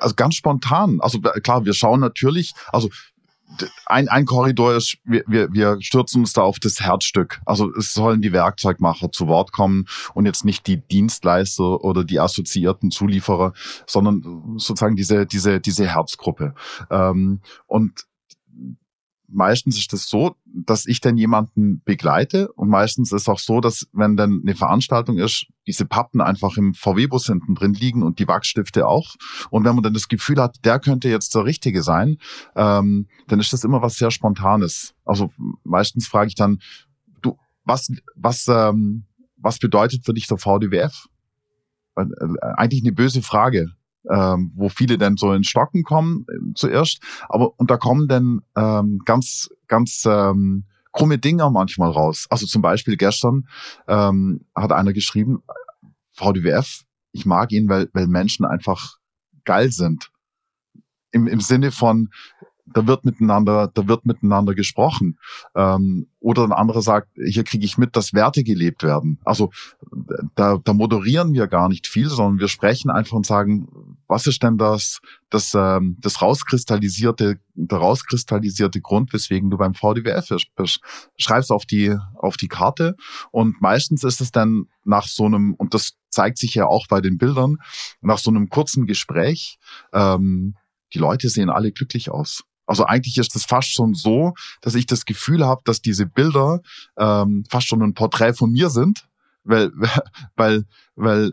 Also 0.00 0.14
ganz 0.14 0.34
spontan. 0.34 0.98
Also 1.00 1.20
klar, 1.20 1.64
wir 1.64 1.74
schauen 1.74 2.00
natürlich, 2.00 2.52
also 2.72 2.88
ein, 3.86 4.08
ein 4.08 4.24
Korridor 4.26 4.74
ist, 4.74 4.98
wir, 5.04 5.24
wir, 5.26 5.52
wir 5.52 5.78
stürzen 5.80 6.20
uns 6.20 6.32
da 6.32 6.42
auf 6.42 6.58
das 6.58 6.80
Herzstück. 6.80 7.40
Also 7.46 7.72
es 7.74 7.92
sollen 7.94 8.20
die 8.20 8.32
Werkzeugmacher 8.32 9.10
zu 9.10 9.26
Wort 9.26 9.52
kommen 9.52 9.86
und 10.14 10.26
jetzt 10.26 10.44
nicht 10.44 10.66
die 10.66 10.76
Dienstleister 10.76 11.82
oder 11.82 12.04
die 12.04 12.20
assoziierten 12.20 12.90
Zulieferer, 12.90 13.52
sondern 13.86 14.58
sozusagen 14.58 14.96
diese, 14.96 15.26
diese, 15.26 15.60
diese 15.60 15.86
Herzgruppe. 15.86 16.54
Ähm, 16.90 17.40
und 17.66 18.04
meistens 19.28 19.76
ist 19.76 19.92
es 19.92 20.02
das 20.02 20.08
so, 20.08 20.36
dass 20.46 20.86
ich 20.86 21.00
dann 21.00 21.16
jemanden 21.16 21.82
begleite 21.84 22.50
und 22.52 22.68
meistens 22.68 23.12
ist 23.12 23.22
es 23.22 23.28
auch 23.28 23.38
so, 23.38 23.60
dass 23.60 23.86
wenn 23.92 24.16
dann 24.16 24.40
eine 24.42 24.54
Veranstaltung 24.54 25.18
ist, 25.18 25.46
diese 25.66 25.84
Pappen 25.84 26.20
einfach 26.20 26.56
im 26.56 26.74
VW-Bus 26.74 27.26
hinten 27.26 27.54
drin 27.54 27.74
liegen 27.74 28.02
und 28.02 28.18
die 28.18 28.26
Wachsstifte 28.26 28.86
auch. 28.86 29.14
Und 29.50 29.64
wenn 29.64 29.74
man 29.74 29.84
dann 29.84 29.92
das 29.92 30.08
Gefühl 30.08 30.40
hat, 30.40 30.64
der 30.64 30.80
könnte 30.80 31.08
jetzt 31.08 31.34
der 31.34 31.44
Richtige 31.44 31.82
sein, 31.82 32.16
ähm, 32.56 33.06
dann 33.26 33.38
ist 33.38 33.52
das 33.52 33.64
immer 33.64 33.82
was 33.82 33.96
sehr 33.96 34.10
Spontanes. 34.10 34.94
Also 35.04 35.30
meistens 35.62 36.08
frage 36.08 36.28
ich 36.28 36.34
dann, 36.34 36.60
du, 37.20 37.36
was, 37.64 37.92
was, 38.14 38.48
ähm, 38.48 39.04
was 39.36 39.58
bedeutet 39.58 40.04
für 40.04 40.14
dich 40.14 40.26
der 40.26 40.38
VDWF? 40.38 41.06
Äh, 41.96 42.04
eigentlich 42.56 42.82
eine 42.82 42.92
böse 42.92 43.22
Frage 43.22 43.72
ähm, 44.10 44.52
wo 44.54 44.68
viele 44.68 44.98
dann 44.98 45.16
so 45.16 45.32
in 45.32 45.44
Stocken 45.44 45.82
kommen 45.82 46.26
äh, 46.28 46.54
zuerst. 46.54 47.00
Aber 47.28 47.58
und 47.58 47.70
da 47.70 47.76
kommen 47.76 48.08
dann 48.08 48.42
ähm, 48.56 49.00
ganz, 49.04 49.48
ganz 49.66 50.04
ähm, 50.06 50.64
krumme 50.92 51.18
Dinger 51.18 51.50
manchmal 51.50 51.90
raus. 51.90 52.26
Also 52.30 52.46
zum 52.46 52.62
Beispiel 52.62 52.96
gestern 52.96 53.48
ähm, 53.86 54.44
hat 54.54 54.72
einer 54.72 54.92
geschrieben, 54.92 55.42
VDWF, 56.12 56.82
ich 57.12 57.26
mag 57.26 57.52
ihn, 57.52 57.68
weil, 57.68 57.88
weil 57.92 58.06
Menschen 58.06 58.44
einfach 58.44 58.98
geil 59.44 59.70
sind. 59.70 60.10
Im, 61.10 61.26
im 61.26 61.40
Sinne 61.40 61.70
von, 61.70 62.10
da 62.74 62.86
wird 62.86 63.04
miteinander, 63.04 63.70
da 63.72 63.88
wird 63.88 64.06
miteinander 64.06 64.54
gesprochen. 64.54 65.18
Ähm, 65.54 66.08
oder 66.20 66.42
ein 66.44 66.52
anderer 66.52 66.82
sagt, 66.82 67.08
hier 67.14 67.44
kriege 67.44 67.64
ich 67.64 67.78
mit, 67.78 67.94
dass 67.94 68.12
Werte 68.12 68.42
gelebt 68.42 68.82
werden. 68.82 69.20
Also 69.24 69.50
da, 70.34 70.58
da 70.62 70.72
moderieren 70.72 71.32
wir 71.32 71.46
gar 71.46 71.68
nicht 71.68 71.86
viel, 71.86 72.08
sondern 72.08 72.40
wir 72.40 72.48
sprechen 72.48 72.90
einfach 72.90 73.16
und 73.16 73.26
sagen, 73.26 73.68
was 74.08 74.26
ist 74.26 74.42
denn 74.42 74.58
das, 74.58 75.00
das, 75.30 75.52
ähm, 75.54 75.96
das 76.00 76.20
rauskristallisierte, 76.20 77.38
der 77.54 77.78
rauskristallisierte 77.78 78.80
Grund, 78.80 79.12
weswegen 79.12 79.50
du 79.50 79.58
beim 79.58 79.74
VDWF 79.74 80.28
bist. 80.56 80.80
Schreib's 81.16 81.50
auf 81.50 81.66
die, 81.66 81.96
auf 82.14 82.36
die 82.36 82.48
Karte 82.48 82.96
und 83.30 83.60
meistens 83.60 84.02
ist 84.02 84.20
es 84.20 84.32
dann 84.32 84.66
nach 84.84 85.06
so 85.06 85.24
einem, 85.24 85.54
und 85.54 85.74
das 85.74 85.92
zeigt 86.10 86.38
sich 86.38 86.54
ja 86.54 86.66
auch 86.66 86.86
bei 86.88 87.00
den 87.00 87.18
Bildern, 87.18 87.58
nach 88.00 88.18
so 88.18 88.30
einem 88.30 88.48
kurzen 88.48 88.86
Gespräch, 88.86 89.58
ähm, 89.92 90.56
die 90.94 90.98
Leute 90.98 91.28
sehen 91.28 91.50
alle 91.50 91.70
glücklich 91.72 92.10
aus. 92.10 92.44
Also 92.68 92.84
eigentlich 92.84 93.16
ist 93.16 93.34
das 93.34 93.44
fast 93.44 93.72
schon 93.72 93.94
so, 93.94 94.34
dass 94.60 94.74
ich 94.74 94.86
das 94.86 95.06
Gefühl 95.06 95.44
habe, 95.44 95.62
dass 95.64 95.80
diese 95.80 96.06
Bilder 96.06 96.60
ähm, 96.98 97.44
fast 97.48 97.66
schon 97.66 97.82
ein 97.82 97.94
Porträt 97.94 98.34
von 98.34 98.52
mir 98.52 98.68
sind, 98.68 99.08
weil, 99.42 99.72
weil, 100.36 100.64
weil 100.94 101.32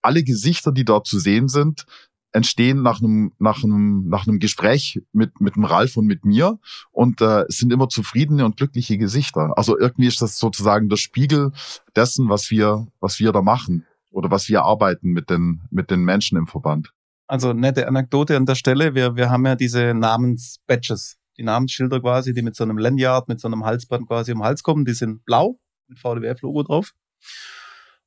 alle 0.00 0.22
Gesichter, 0.22 0.70
die 0.70 0.84
dort 0.84 1.06
zu 1.06 1.18
sehen 1.18 1.48
sind, 1.48 1.84
entstehen 2.32 2.82
nach 2.82 3.00
einem 3.00 3.32
nach 3.38 3.64
einem 3.64 4.06
nach 4.08 4.26
einem 4.26 4.38
Gespräch 4.38 5.00
mit 5.12 5.40
mit 5.40 5.56
dem 5.56 5.64
Ralf 5.64 5.96
und 5.96 6.06
mit 6.06 6.26
mir 6.26 6.58
und 6.92 7.22
äh, 7.22 7.44
es 7.48 7.56
sind 7.56 7.72
immer 7.72 7.88
zufriedene 7.88 8.44
und 8.44 8.58
glückliche 8.58 8.98
Gesichter. 8.98 9.54
Also 9.56 9.78
irgendwie 9.78 10.06
ist 10.06 10.20
das 10.20 10.38
sozusagen 10.38 10.90
der 10.90 10.98
Spiegel 10.98 11.52
dessen, 11.96 12.28
was 12.28 12.50
wir 12.50 12.86
was 13.00 13.18
wir 13.18 13.32
da 13.32 13.40
machen 13.40 13.86
oder 14.10 14.30
was 14.30 14.48
wir 14.48 14.62
arbeiten 14.62 15.10
mit 15.10 15.30
den 15.30 15.62
mit 15.70 15.90
den 15.90 16.04
Menschen 16.04 16.36
im 16.36 16.46
Verband. 16.46 16.92
Also 17.28 17.52
nette 17.52 17.86
Anekdote 17.86 18.36
an 18.36 18.46
der 18.46 18.54
Stelle. 18.54 18.94
Wir, 18.94 19.14
wir 19.14 19.28
haben 19.28 19.44
ja 19.44 19.54
diese 19.54 19.92
Namensbadges, 19.92 21.18
die 21.36 21.42
Namensschilder 21.42 22.00
quasi, 22.00 22.32
die 22.32 22.40
mit 22.40 22.56
so 22.56 22.64
einem 22.64 22.78
Lanyard, 22.78 23.28
mit 23.28 23.38
so 23.38 23.48
einem 23.48 23.66
Halsband 23.66 24.08
quasi 24.08 24.32
um 24.32 24.38
den 24.38 24.44
Hals 24.44 24.62
kommen, 24.62 24.86
die 24.86 24.94
sind 24.94 25.24
blau 25.26 25.60
mit 25.88 25.98
VDWF-Logo 25.98 26.62
drauf. 26.62 26.92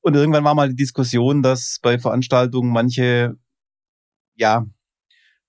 Und 0.01 0.15
irgendwann 0.15 0.43
war 0.43 0.55
mal 0.55 0.69
die 0.69 0.75
Diskussion, 0.75 1.43
dass 1.43 1.77
bei 1.83 1.99
Veranstaltungen 1.99 2.71
manche, 2.71 3.37
ja, 4.35 4.65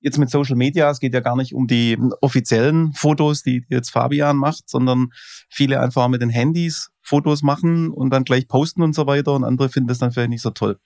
jetzt 0.00 0.18
mit 0.18 0.28
Social 0.28 0.56
Media, 0.56 0.90
es 0.90 1.00
geht 1.00 1.14
ja 1.14 1.20
gar 1.20 1.36
nicht 1.36 1.54
um 1.54 1.66
die 1.66 1.98
offiziellen 2.20 2.92
Fotos, 2.92 3.42
die 3.42 3.64
jetzt 3.70 3.90
Fabian 3.90 4.36
macht, 4.36 4.68
sondern 4.68 5.08
viele 5.48 5.80
einfach 5.80 6.08
mit 6.08 6.20
den 6.20 6.28
Handys 6.28 6.90
Fotos 7.00 7.42
machen 7.42 7.90
und 7.90 8.10
dann 8.10 8.24
gleich 8.24 8.48
posten 8.48 8.82
und 8.82 8.94
so 8.94 9.06
weiter 9.06 9.32
und 9.32 9.44
andere 9.44 9.70
finden 9.70 9.88
das 9.88 9.98
dann 9.98 10.12
vielleicht 10.12 10.30
nicht 10.30 10.42
so 10.42 10.50
toll. 10.50 10.78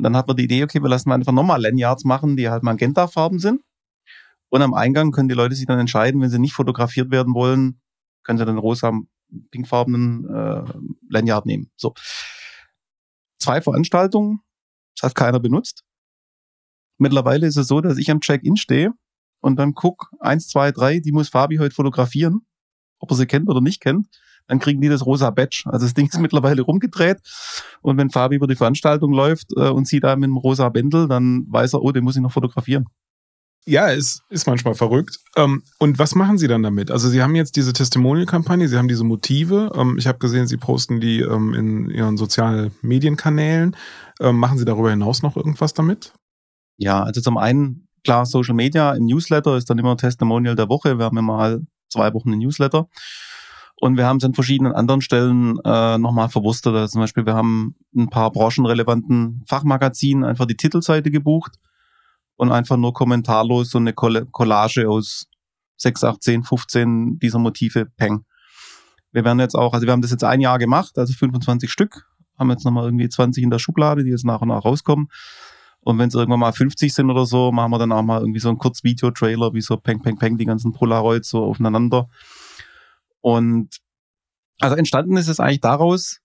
Und 0.00 0.04
dann 0.04 0.16
hat 0.16 0.28
man 0.28 0.36
die 0.38 0.44
Idee, 0.44 0.64
okay, 0.64 0.80
wir 0.80 0.88
lassen 0.88 1.12
einfach 1.12 1.30
nochmal 1.30 1.60
Lanyards 1.60 2.04
machen, 2.04 2.34
die 2.34 2.48
halt 2.48 2.62
Magenta-Farben 2.62 3.38
sind. 3.38 3.60
Und 4.48 4.62
am 4.62 4.72
Eingang 4.72 5.10
können 5.10 5.28
die 5.28 5.34
Leute 5.34 5.54
sich 5.54 5.66
dann 5.66 5.78
entscheiden, 5.78 6.22
wenn 6.22 6.30
sie 6.30 6.38
nicht 6.38 6.54
fotografiert 6.54 7.10
werden 7.10 7.34
wollen, 7.34 7.82
können 8.24 8.38
sie 8.38 8.46
den 8.46 8.56
rosa, 8.56 8.98
pinkfarbenen 9.50 10.24
äh, 10.24 10.64
Lanyard 11.10 11.44
nehmen. 11.44 11.70
So. 11.76 11.92
Zwei 13.38 13.60
Veranstaltungen, 13.60 14.40
das 14.96 15.10
hat 15.10 15.14
keiner 15.14 15.38
benutzt. 15.38 15.84
Mittlerweile 16.96 17.46
ist 17.46 17.58
es 17.58 17.66
so, 17.66 17.82
dass 17.82 17.98
ich 17.98 18.10
am 18.10 18.22
Check-in 18.22 18.56
stehe 18.56 18.94
und 19.42 19.58
dann 19.58 19.74
guck, 19.74 20.10
eins, 20.18 20.48
zwei, 20.48 20.72
drei, 20.72 21.00
die 21.00 21.12
muss 21.12 21.28
Fabi 21.28 21.58
heute 21.58 21.74
fotografieren, 21.74 22.46
ob 23.00 23.10
er 23.10 23.18
sie 23.18 23.26
kennt 23.26 23.50
oder 23.50 23.60
nicht 23.60 23.82
kennt. 23.82 24.08
Dann 24.50 24.58
kriegen 24.58 24.80
die 24.80 24.88
das 24.88 25.06
rosa 25.06 25.30
Badge. 25.30 25.62
Also 25.66 25.86
das 25.86 25.94
Ding 25.94 26.08
ist 26.08 26.18
mittlerweile 26.20 26.62
rumgedreht. 26.62 27.18
Und 27.82 27.96
wenn 27.96 28.10
Fabi 28.10 28.36
über 28.36 28.48
die 28.48 28.56
Veranstaltung 28.56 29.12
läuft 29.12 29.52
äh, 29.56 29.68
und 29.68 29.86
sieht 29.86 30.04
da 30.04 30.16
mit 30.16 30.24
einem 30.24 30.36
rosa 30.36 30.68
Bändel, 30.68 31.06
dann 31.08 31.46
weiß 31.48 31.74
er, 31.74 31.82
oh, 31.82 31.92
den 31.92 32.04
muss 32.04 32.16
ich 32.16 32.22
noch 32.22 32.32
fotografieren. 32.32 32.86
Ja, 33.66 33.92
es 33.92 34.22
ist 34.30 34.46
manchmal 34.46 34.74
verrückt. 34.74 35.18
Ähm, 35.36 35.62
und 35.78 35.98
was 35.98 36.14
machen 36.16 36.38
Sie 36.38 36.48
dann 36.48 36.62
damit? 36.62 36.90
Also 36.90 37.08
Sie 37.08 37.22
haben 37.22 37.36
jetzt 37.36 37.54
diese 37.56 37.72
Testimonial-Kampagne, 37.72 38.66
Sie 38.66 38.76
haben 38.76 38.88
diese 38.88 39.04
Motive. 39.04 39.70
Ähm, 39.76 39.96
ich 39.98 40.08
habe 40.08 40.18
gesehen, 40.18 40.48
Sie 40.48 40.56
posten 40.56 41.00
die 41.00 41.20
ähm, 41.20 41.54
in 41.54 41.90
Ihren 41.90 42.16
sozialen 42.16 42.72
Medienkanälen. 42.82 43.76
machen 44.20 44.58
Sie 44.58 44.64
darüber 44.64 44.90
hinaus 44.90 45.22
noch 45.22 45.36
irgendwas 45.36 45.72
damit? 45.74 46.12
Ja, 46.78 47.02
also 47.02 47.20
zum 47.20 47.36
einen, 47.36 47.86
klar, 48.04 48.26
Social 48.26 48.54
Media, 48.54 48.92
im 48.92 49.04
Newsletter 49.04 49.56
ist 49.56 49.70
dann 49.70 49.78
immer 49.78 49.96
Testimonial 49.96 50.56
der 50.56 50.68
Woche. 50.68 50.98
Wir 50.98 51.04
haben 51.04 51.16
immer 51.16 51.36
mal 51.36 51.60
zwei 51.90 52.12
Wochen 52.14 52.32
ein 52.32 52.38
Newsletter. 52.38 52.88
Und 53.80 53.96
wir 53.96 54.06
haben 54.06 54.18
es 54.18 54.24
an 54.24 54.34
verschiedenen 54.34 54.72
anderen 54.72 55.00
Stellen 55.00 55.58
äh, 55.64 55.96
nochmal 55.96 56.28
verwurstet. 56.28 56.74
Also 56.74 56.92
zum 56.92 57.00
Beispiel, 57.00 57.24
wir 57.24 57.34
haben 57.34 57.76
ein 57.96 58.10
paar 58.10 58.30
branchenrelevanten 58.30 59.42
Fachmagazinen 59.46 60.22
einfach 60.22 60.44
die 60.44 60.56
Titelseite 60.56 61.10
gebucht 61.10 61.56
und 62.36 62.52
einfach 62.52 62.76
nur 62.76 62.92
kommentarlos 62.92 63.70
so 63.70 63.78
eine 63.78 63.94
Collage 63.94 64.88
aus 64.88 65.28
6, 65.78 66.04
8, 66.04 66.22
10, 66.22 66.42
15 66.42 67.18
dieser 67.20 67.38
Motive 67.38 67.86
peng. 67.96 68.26
Wir 69.12 69.24
werden 69.24 69.40
jetzt 69.40 69.54
auch, 69.54 69.72
also 69.72 69.86
wir 69.86 69.92
haben 69.92 70.02
das 70.02 70.10
jetzt 70.10 70.24
ein 70.24 70.42
Jahr 70.42 70.58
gemacht, 70.58 70.98
also 70.98 71.14
25 71.14 71.72
Stück, 71.72 72.06
haben 72.38 72.50
jetzt 72.50 72.66
nochmal 72.66 72.84
irgendwie 72.84 73.08
20 73.08 73.42
in 73.42 73.50
der 73.50 73.58
Schublade, 73.58 74.04
die 74.04 74.10
jetzt 74.10 74.26
nach 74.26 74.42
und 74.42 74.48
nach 74.48 74.62
rauskommen. 74.62 75.08
Und 75.80 75.98
wenn 75.98 76.08
es 76.08 76.14
irgendwann 76.14 76.40
mal 76.40 76.52
50 76.52 76.92
sind 76.92 77.10
oder 77.10 77.24
so, 77.24 77.50
machen 77.50 77.72
wir 77.72 77.78
dann 77.78 77.92
auch 77.92 78.02
mal 78.02 78.20
irgendwie 78.20 78.40
so 78.40 78.50
einen 78.50 78.58
Kurzvideo-Trailer, 78.58 79.54
wie 79.54 79.62
so 79.62 79.78
Peng, 79.78 80.02
Peng, 80.02 80.18
Peng, 80.18 80.36
die 80.36 80.44
ganzen 80.44 80.72
Polaroids 80.72 81.30
so 81.30 81.42
aufeinander. 81.42 82.08
Und 83.20 83.78
also 84.60 84.76
entstanden 84.76 85.16
ist 85.16 85.28
es 85.28 85.40
eigentlich 85.40 85.60
daraus, 85.60 86.20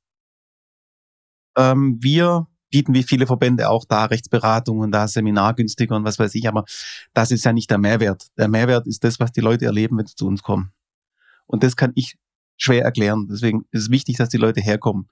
ähm, 1.58 1.98
wir 2.02 2.48
bieten 2.70 2.94
wie 2.94 3.04
viele 3.04 3.28
Verbände 3.28 3.70
auch 3.70 3.86
da 3.86 4.06
Rechtsberatung 4.06 4.80
und 4.80 4.92
da 4.92 5.08
Seminar 5.08 5.54
günstiger 5.54 5.96
und 5.96 6.04
was 6.04 6.20
weiß 6.20 6.36
ich, 6.36 6.48
aber 6.48 6.66
das 7.14 7.32
ist 7.32 7.46
ja 7.46 7.54
nicht 7.54 7.70
der 7.70 7.78
Mehrwert. 7.78 8.28
Der 8.38 8.50
Mehrwert 8.50 8.88
ist 8.88 9.04
das, 9.04 9.20
was 9.20 9.32
die 9.32 9.42
Leute 9.42 9.66
erleben, 9.66 9.98
wenn 9.98 10.06
sie 10.06 10.16
zu 10.16 10.28
uns 10.28 10.44
kommen. 10.44 10.74
Und 11.46 11.64
das 11.64 11.76
kann 11.76 11.94
ich 11.96 12.18
schwer 12.58 12.84
erklären. 12.84 13.28
Deswegen 13.30 13.66
ist 13.72 13.84
es 13.84 13.90
wichtig, 13.90 14.18
dass 14.18 14.30
die 14.30 14.38
Leute 14.38 14.62
herkommen. 14.62 15.10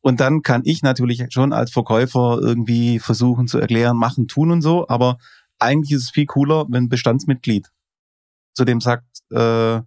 Und 0.00 0.20
dann 0.20 0.42
kann 0.42 0.62
ich 0.64 0.82
natürlich 0.82 1.24
schon 1.30 1.52
als 1.52 1.72
Verkäufer 1.72 2.38
irgendwie 2.40 3.00
versuchen 3.00 3.48
zu 3.48 3.58
erklären, 3.58 3.96
machen, 3.96 4.28
tun 4.28 4.50
und 4.50 4.62
so. 4.62 4.86
Aber 4.88 5.18
eigentlich 5.58 5.92
ist 5.92 6.04
es 6.04 6.10
viel 6.10 6.26
cooler, 6.26 6.66
wenn 6.68 6.84
ein 6.84 6.88
Bestandsmitglied 6.88 7.68
zu 8.54 8.64
dem 8.64 8.80
sagt, 8.80 9.04
äh, 9.30 9.82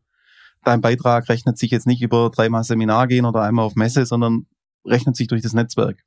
dein 0.64 0.82
Beitrag 0.82 1.30
rechnet 1.30 1.58
sich 1.58 1.72
jetzt 1.72 1.88
nicht 1.88 2.02
über 2.02 2.30
dreimal 2.30 2.64
Seminar 2.64 3.08
gehen 3.08 3.26
oder 3.26 3.42
einmal 3.42 3.66
auf 3.66 3.76
Messe, 3.76 4.06
sondern 4.06 4.48
rechnet 4.86 5.16
sich 5.16 5.28
durch 5.28 5.42
das 5.42 5.54
Netzwerk. 5.54 6.04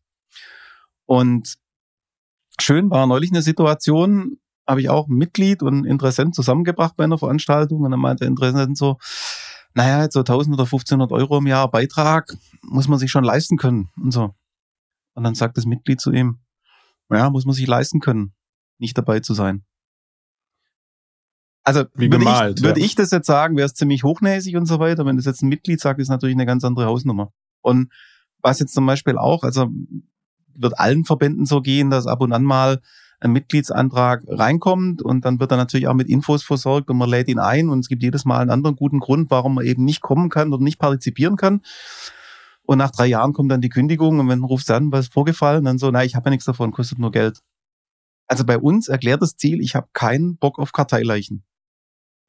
Und 1.07 1.57
schön 2.61 2.91
war 2.91 3.07
neulich 3.07 3.31
eine 3.31 3.43
Situation, 3.43 4.39
habe 4.67 4.81
ich 4.81 4.89
auch 4.89 5.09
ein 5.09 5.17
Mitglied 5.17 5.63
und 5.63 5.85
Interessent 5.85 6.35
zusammengebracht 6.35 6.97
bei 6.97 7.05
einer 7.05 7.19
Veranstaltung 7.19 7.83
und 7.83 7.91
dann 7.91 8.01
meinte 8.01 8.21
der 8.21 8.29
Interessent 8.29 8.79
so, 8.79 8.99
naja, 9.75 10.03
jetzt 10.03 10.15
so 10.15 10.21
1000 10.21 10.55
oder 10.55 10.65
1500 10.65 11.13
Euro 11.13 11.39
im 11.39 11.47
Jahr 11.47 11.71
Beitrag 11.71 12.33
muss 12.63 12.89
man 12.89 12.99
sich 12.99 13.11
schon 13.11 13.25
leisten 13.25 13.57
können 13.57 13.89
und 13.97 14.13
so. 14.13 14.35
Und 15.15 15.25
dann 15.25 15.35
sagt 15.35 15.57
das 15.57 15.67
Mitglied 15.67 16.01
zu 16.01 16.13
ihm, 16.13 16.41
ja, 17.11 17.29
muss 17.31 17.45
man 17.45 17.55
sich 17.55 17.67
leisten 17.67 18.01
können, 18.01 18.35
nicht 18.79 18.97
dabei 18.97 19.21
zu 19.21 19.35
sein. 19.35 19.65
Also 21.65 21.85
Wie 21.95 22.11
würde, 22.11 22.19
gemalt, 22.19 22.59
ich, 22.59 22.65
ja. 22.65 22.71
würde 22.71 22.81
ich 22.81 22.95
das 22.95 23.11
jetzt 23.11 23.27
sagen, 23.27 23.57
wäre 23.57 23.67
es 23.67 23.75
ziemlich 23.75 24.03
hochnäsig 24.03 24.57
und 24.57 24.67
so 24.67 24.79
weiter. 24.79 25.07
Wenn 25.07 25.17
das 25.17 25.27
jetzt 25.27 25.43
ein 25.43 25.49
Mitglied 25.49 25.81
sagt, 25.81 26.01
ist 26.01 26.09
natürlich 26.09 26.35
eine 26.35 26.47
ganz 26.47 26.65
andere 26.65 26.87
Hausnummer. 26.87 27.33
Und 27.61 27.93
was 28.43 28.59
jetzt 28.59 28.75
zum 28.75 28.85
Beispiel 28.87 29.17
auch, 29.17 29.45
also 29.45 29.69
wird 30.55 30.79
allen 30.79 31.05
Verbänden 31.05 31.47
so 31.47 31.61
gehen, 31.61 31.91
dass 31.91 32.07
ab 32.07 32.21
und 32.21 32.33
an 32.33 32.43
mal 32.43 32.81
ein 33.21 33.33
Mitgliedsantrag 33.33 34.25
reinkommt 34.27 35.01
und 35.01 35.25
dann 35.25 35.39
wird 35.39 35.53
er 35.53 35.57
natürlich 35.57 35.87
auch 35.87 35.95
mit 35.95 36.09
Infos 36.09 36.43
versorgt 36.43 36.91
und 36.91 36.99
man 36.99 37.09
lädt 37.09 37.29
ihn 37.29 37.39
ein 37.39 37.69
und 37.69 37.79
es 37.79 37.89
gibt 37.89 38.03
jedes 38.03 38.25
Mal 38.25 38.41
einen 38.41 38.51
anderen 38.51 38.75
guten 38.75 38.99
Grund, 38.99 39.31
warum 39.31 39.55
man 39.55 39.65
eben 39.65 39.85
nicht 39.85 40.01
kommen 40.01 40.29
kann 40.29 40.53
oder 40.53 40.63
nicht 40.63 40.81
partizipieren 40.81 41.37
kann. 41.37 41.63
Und 42.65 42.79
nach 42.79 42.91
drei 42.91 43.07
Jahren 43.07 43.33
kommt 43.33 43.51
dann 43.53 43.61
die 43.61 43.69
Kündigung 43.69 44.19
und 44.19 44.29
wenn 44.29 44.43
ruft 44.43 44.69
an, 44.71 44.91
was 44.91 45.07
ist 45.07 45.13
vorgefallen, 45.13 45.65
dann 45.65 45.79
so, 45.79 45.91
na, 45.91 46.05
ich 46.05 46.17
habe 46.17 46.27
ja 46.27 46.31
nichts 46.31 46.47
davon, 46.47 46.73
kostet 46.73 46.99
nur 46.99 47.13
Geld. 47.13 47.41
Also 48.27 48.45
bei 48.45 48.59
uns 48.59 48.89
erklärt 48.89 49.23
das 49.23 49.37
Ziel, 49.37 49.61
ich 49.61 49.75
habe 49.75 49.89
keinen 49.93 50.37
Bock 50.37 50.59
auf 50.59 50.73
Karteileichen. 50.73 51.45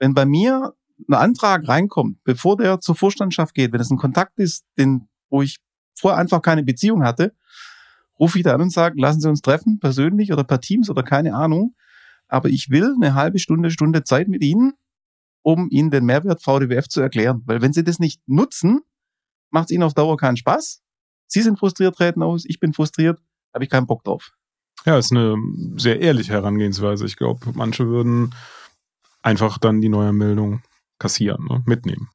Wenn 0.03 0.13
bei 0.13 0.25
mir 0.25 0.73
ein 1.07 1.13
Antrag 1.13 1.65
reinkommt, 1.65 2.21
bevor 2.25 2.57
der 2.57 2.81
zur 2.81 2.93
Vorstandschaft 2.93 3.55
geht, 3.55 3.71
wenn 3.71 3.79
es 3.79 3.89
ein 3.89 3.97
Kontakt 3.97 4.37
ist, 4.37 4.65
den, 4.77 5.07
wo 5.29 5.41
ich 5.41 5.59
vorher 5.95 6.19
einfach 6.19 6.41
keine 6.41 6.61
Beziehung 6.61 7.05
hatte, 7.05 7.33
rufe 8.19 8.37
ich 8.37 8.43
da 8.43 8.53
an 8.53 8.59
und 8.59 8.69
sage, 8.69 8.99
lassen 8.99 9.21
Sie 9.21 9.29
uns 9.29 9.41
treffen, 9.41 9.79
persönlich 9.79 10.33
oder 10.33 10.43
per 10.43 10.59
Teams 10.59 10.89
oder 10.89 11.03
keine 11.03 11.33
Ahnung. 11.35 11.73
Aber 12.27 12.49
ich 12.49 12.69
will 12.69 12.93
eine 13.01 13.13
halbe 13.13 13.39
Stunde, 13.39 13.71
Stunde 13.71 14.03
Zeit 14.03 14.27
mit 14.27 14.43
Ihnen, 14.43 14.73
um 15.41 15.69
Ihnen 15.69 15.89
den 15.89 16.03
Mehrwert 16.03 16.43
VDWF 16.43 16.89
zu 16.89 16.99
erklären. 16.99 17.41
Weil 17.45 17.61
wenn 17.61 17.71
Sie 17.71 17.85
das 17.85 17.99
nicht 17.99 18.19
nutzen, 18.27 18.81
macht 19.51 19.69
es 19.69 19.71
Ihnen 19.71 19.83
auf 19.83 19.93
Dauer 19.93 20.17
keinen 20.17 20.35
Spaß. 20.35 20.81
Sie 21.27 21.41
sind 21.41 21.57
frustriert, 21.57 21.95
treten 21.95 22.23
aus, 22.23 22.43
ich 22.45 22.59
bin 22.59 22.73
frustriert, 22.73 23.21
habe 23.53 23.63
ich 23.63 23.69
keinen 23.69 23.87
Bock 23.87 24.03
drauf. 24.03 24.33
Ja, 24.85 24.97
ist 24.97 25.13
eine 25.13 25.37
sehr 25.77 26.01
ehrliche 26.01 26.33
Herangehensweise. 26.33 27.05
Ich 27.05 27.15
glaube, 27.15 27.53
manche 27.53 27.87
würden 27.87 28.35
einfach 29.23 29.57
dann 29.57 29.81
die 29.81 29.89
Neuanmeldung 29.89 30.61
kassieren, 30.99 31.45
ne? 31.45 31.63
mitnehmen. 31.65 32.09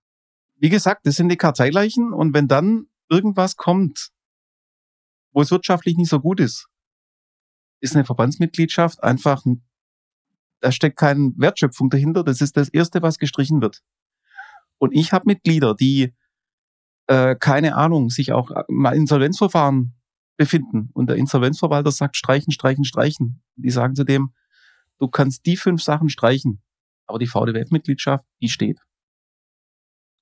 Wie 0.56 0.68
gesagt, 0.68 1.06
das 1.06 1.16
sind 1.16 1.28
die 1.28 1.36
Karteileichen 1.36 2.12
und 2.12 2.34
wenn 2.34 2.48
dann 2.48 2.86
irgendwas 3.08 3.56
kommt, 3.56 4.10
wo 5.32 5.42
es 5.42 5.50
wirtschaftlich 5.50 5.96
nicht 5.96 6.08
so 6.08 6.20
gut 6.20 6.40
ist, 6.40 6.68
ist 7.80 7.94
eine 7.94 8.04
Verbandsmitgliedschaft 8.04 9.02
einfach, 9.02 9.44
da 10.60 10.72
steckt 10.72 10.96
keine 10.96 11.32
Wertschöpfung 11.36 11.90
dahinter. 11.90 12.24
Das 12.24 12.40
ist 12.40 12.56
das 12.56 12.68
Erste, 12.68 13.02
was 13.02 13.18
gestrichen 13.18 13.60
wird. 13.62 13.82
Und 14.78 14.92
ich 14.92 15.12
habe 15.12 15.24
Mitglieder, 15.26 15.74
die 15.74 16.14
äh, 17.06 17.36
keine 17.36 17.76
Ahnung, 17.76 18.10
sich 18.10 18.32
auch 18.32 18.50
mal 18.68 18.94
Insolvenzverfahren 18.94 19.94
befinden. 20.36 20.90
Und 20.92 21.08
der 21.08 21.16
Insolvenzverwalter 21.16 21.90
sagt, 21.90 22.16
streichen, 22.16 22.52
streichen, 22.52 22.84
streichen. 22.84 23.42
Die 23.56 23.70
sagen 23.70 23.94
zu 23.94 24.04
dem, 24.04 24.32
du 24.98 25.08
kannst 25.08 25.46
die 25.46 25.56
fünf 25.56 25.82
Sachen 25.82 26.08
streichen, 26.08 26.62
aber 27.08 27.18
die 27.18 27.26
VDWF-Mitgliedschaft, 27.26 28.24
die 28.40 28.48
steht. 28.48 28.78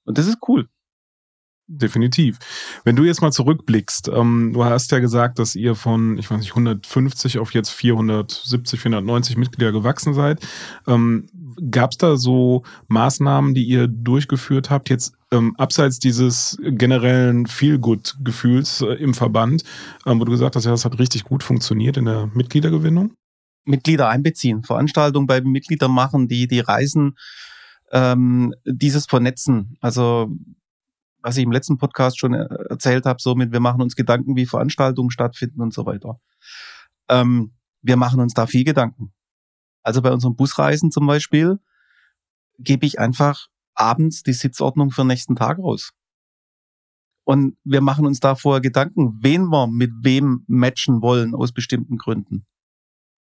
Und 0.05 0.19
das 0.19 0.27
ist 0.27 0.39
cool. 0.49 0.69
Definitiv. 1.69 2.39
Wenn 2.85 2.95
du 2.95 3.03
jetzt 3.03 3.23
mal 3.23 3.33
zurückblickst, 3.33 4.09
ähm, 4.15 4.53
du 4.55 4.65
hast 4.65 4.93
ja 4.93 5.01
gesagt, 5.01 5.41
dass 5.41 5.57
ihr 5.57 5.75
von, 5.75 6.17
ich 6.17 6.31
weiß 6.31 6.39
nicht, 6.39 6.51
150 6.51 7.41
auf 7.41 7.55
jetzt 7.55 7.71
470, 7.71 8.79
490 8.79 9.37
Mitglieder 9.37 9.73
gewachsen 9.73 10.15
seid. 10.15 10.47
Ähm, 10.87 11.29
Gab 11.71 11.91
es 11.91 11.99
da 11.99 12.17
so 12.17 12.63
Maßnahmen, 12.87 13.55
die 13.55 13.65
ihr 13.65 13.89
durchgeführt 13.89 14.71
habt, 14.71 14.91
jetzt 14.91 15.15
ähm, 15.33 15.57
abseits 15.57 15.99
dieses 15.99 16.57
generellen 16.61 17.47
Feel-Good-Gefühls 17.47 18.83
äh, 18.83 18.95
im 18.95 19.15
Verband, 19.15 19.65
ähm, 20.05 20.21
wo 20.21 20.25
du 20.25 20.31
gesagt 20.31 20.55
hast, 20.55 20.67
ja, 20.67 20.71
das 20.71 20.85
hat 20.85 21.01
richtig 21.01 21.25
gut 21.25 21.43
funktioniert 21.43 21.97
in 21.97 22.05
der 22.05 22.31
Mitgliedergewinnung? 22.33 23.13
Mitglieder 23.67 24.09
einbeziehen, 24.09 24.63
Veranstaltungen 24.63 25.27
bei 25.27 25.41
Mitgliedern 25.41 25.91
machen, 25.91 26.29
die 26.29 26.47
die 26.47 26.61
Reisen 26.61 27.17
ähm, 27.93 28.55
dieses 28.65 29.07
vernetzen. 29.07 29.77
Also 29.81 30.31
was 31.23 31.37
ich 31.37 31.43
im 31.43 31.53
letzten 31.53 31.77
Podcast 31.77 32.19
schon 32.19 32.35
äh, 32.35 32.47
erzählt 32.71 33.05
habe, 33.05 33.21
somit 33.21 33.53
wir 33.53 33.61
machen 33.61 33.83
uns 33.83 33.97
Gedanken, 33.97 34.37
wie 34.37 34.47
Veranstaltungen 34.47 35.11
stattfinden 35.11 35.61
und 35.61 35.75
so 35.75 35.85
weiter. 35.85 36.21
Ähm, 37.09 37.53
wir 37.83 37.97
machen 37.97 38.21
uns 38.21 38.35
da 38.35 38.47
viel 38.47 38.65
Gedanken. 38.65 39.13
Also 39.83 40.03
bei 40.03 40.13
unseren 40.13 40.37
Busreisen 40.37 40.91
zum 40.91 41.07
Beispiel 41.07 41.59
gebe 42.59 42.87
ich 42.87 42.99
einfach 42.99 43.49
abends 43.75 44.23
die 44.23 44.33
Sitzordnung 44.33 44.91
für 44.91 45.03
den 45.03 45.09
nächsten 45.09 45.37
Tag 45.37 45.59
raus. 45.59 45.93
Und 47.25 47.57
wir 47.65 47.81
machen 47.81 48.07
uns 48.07 48.21
da 48.21 48.37
vorher 48.37 48.61
Gedanken, 48.61 49.19
wen 49.21 49.49
wir 49.49 49.67
mit 49.67 49.91
wem 50.03 50.45
matchen 50.47 51.03
wollen 51.03 51.35
aus 51.35 51.53
bestimmten 51.53 51.99
Gründen. 51.99 52.47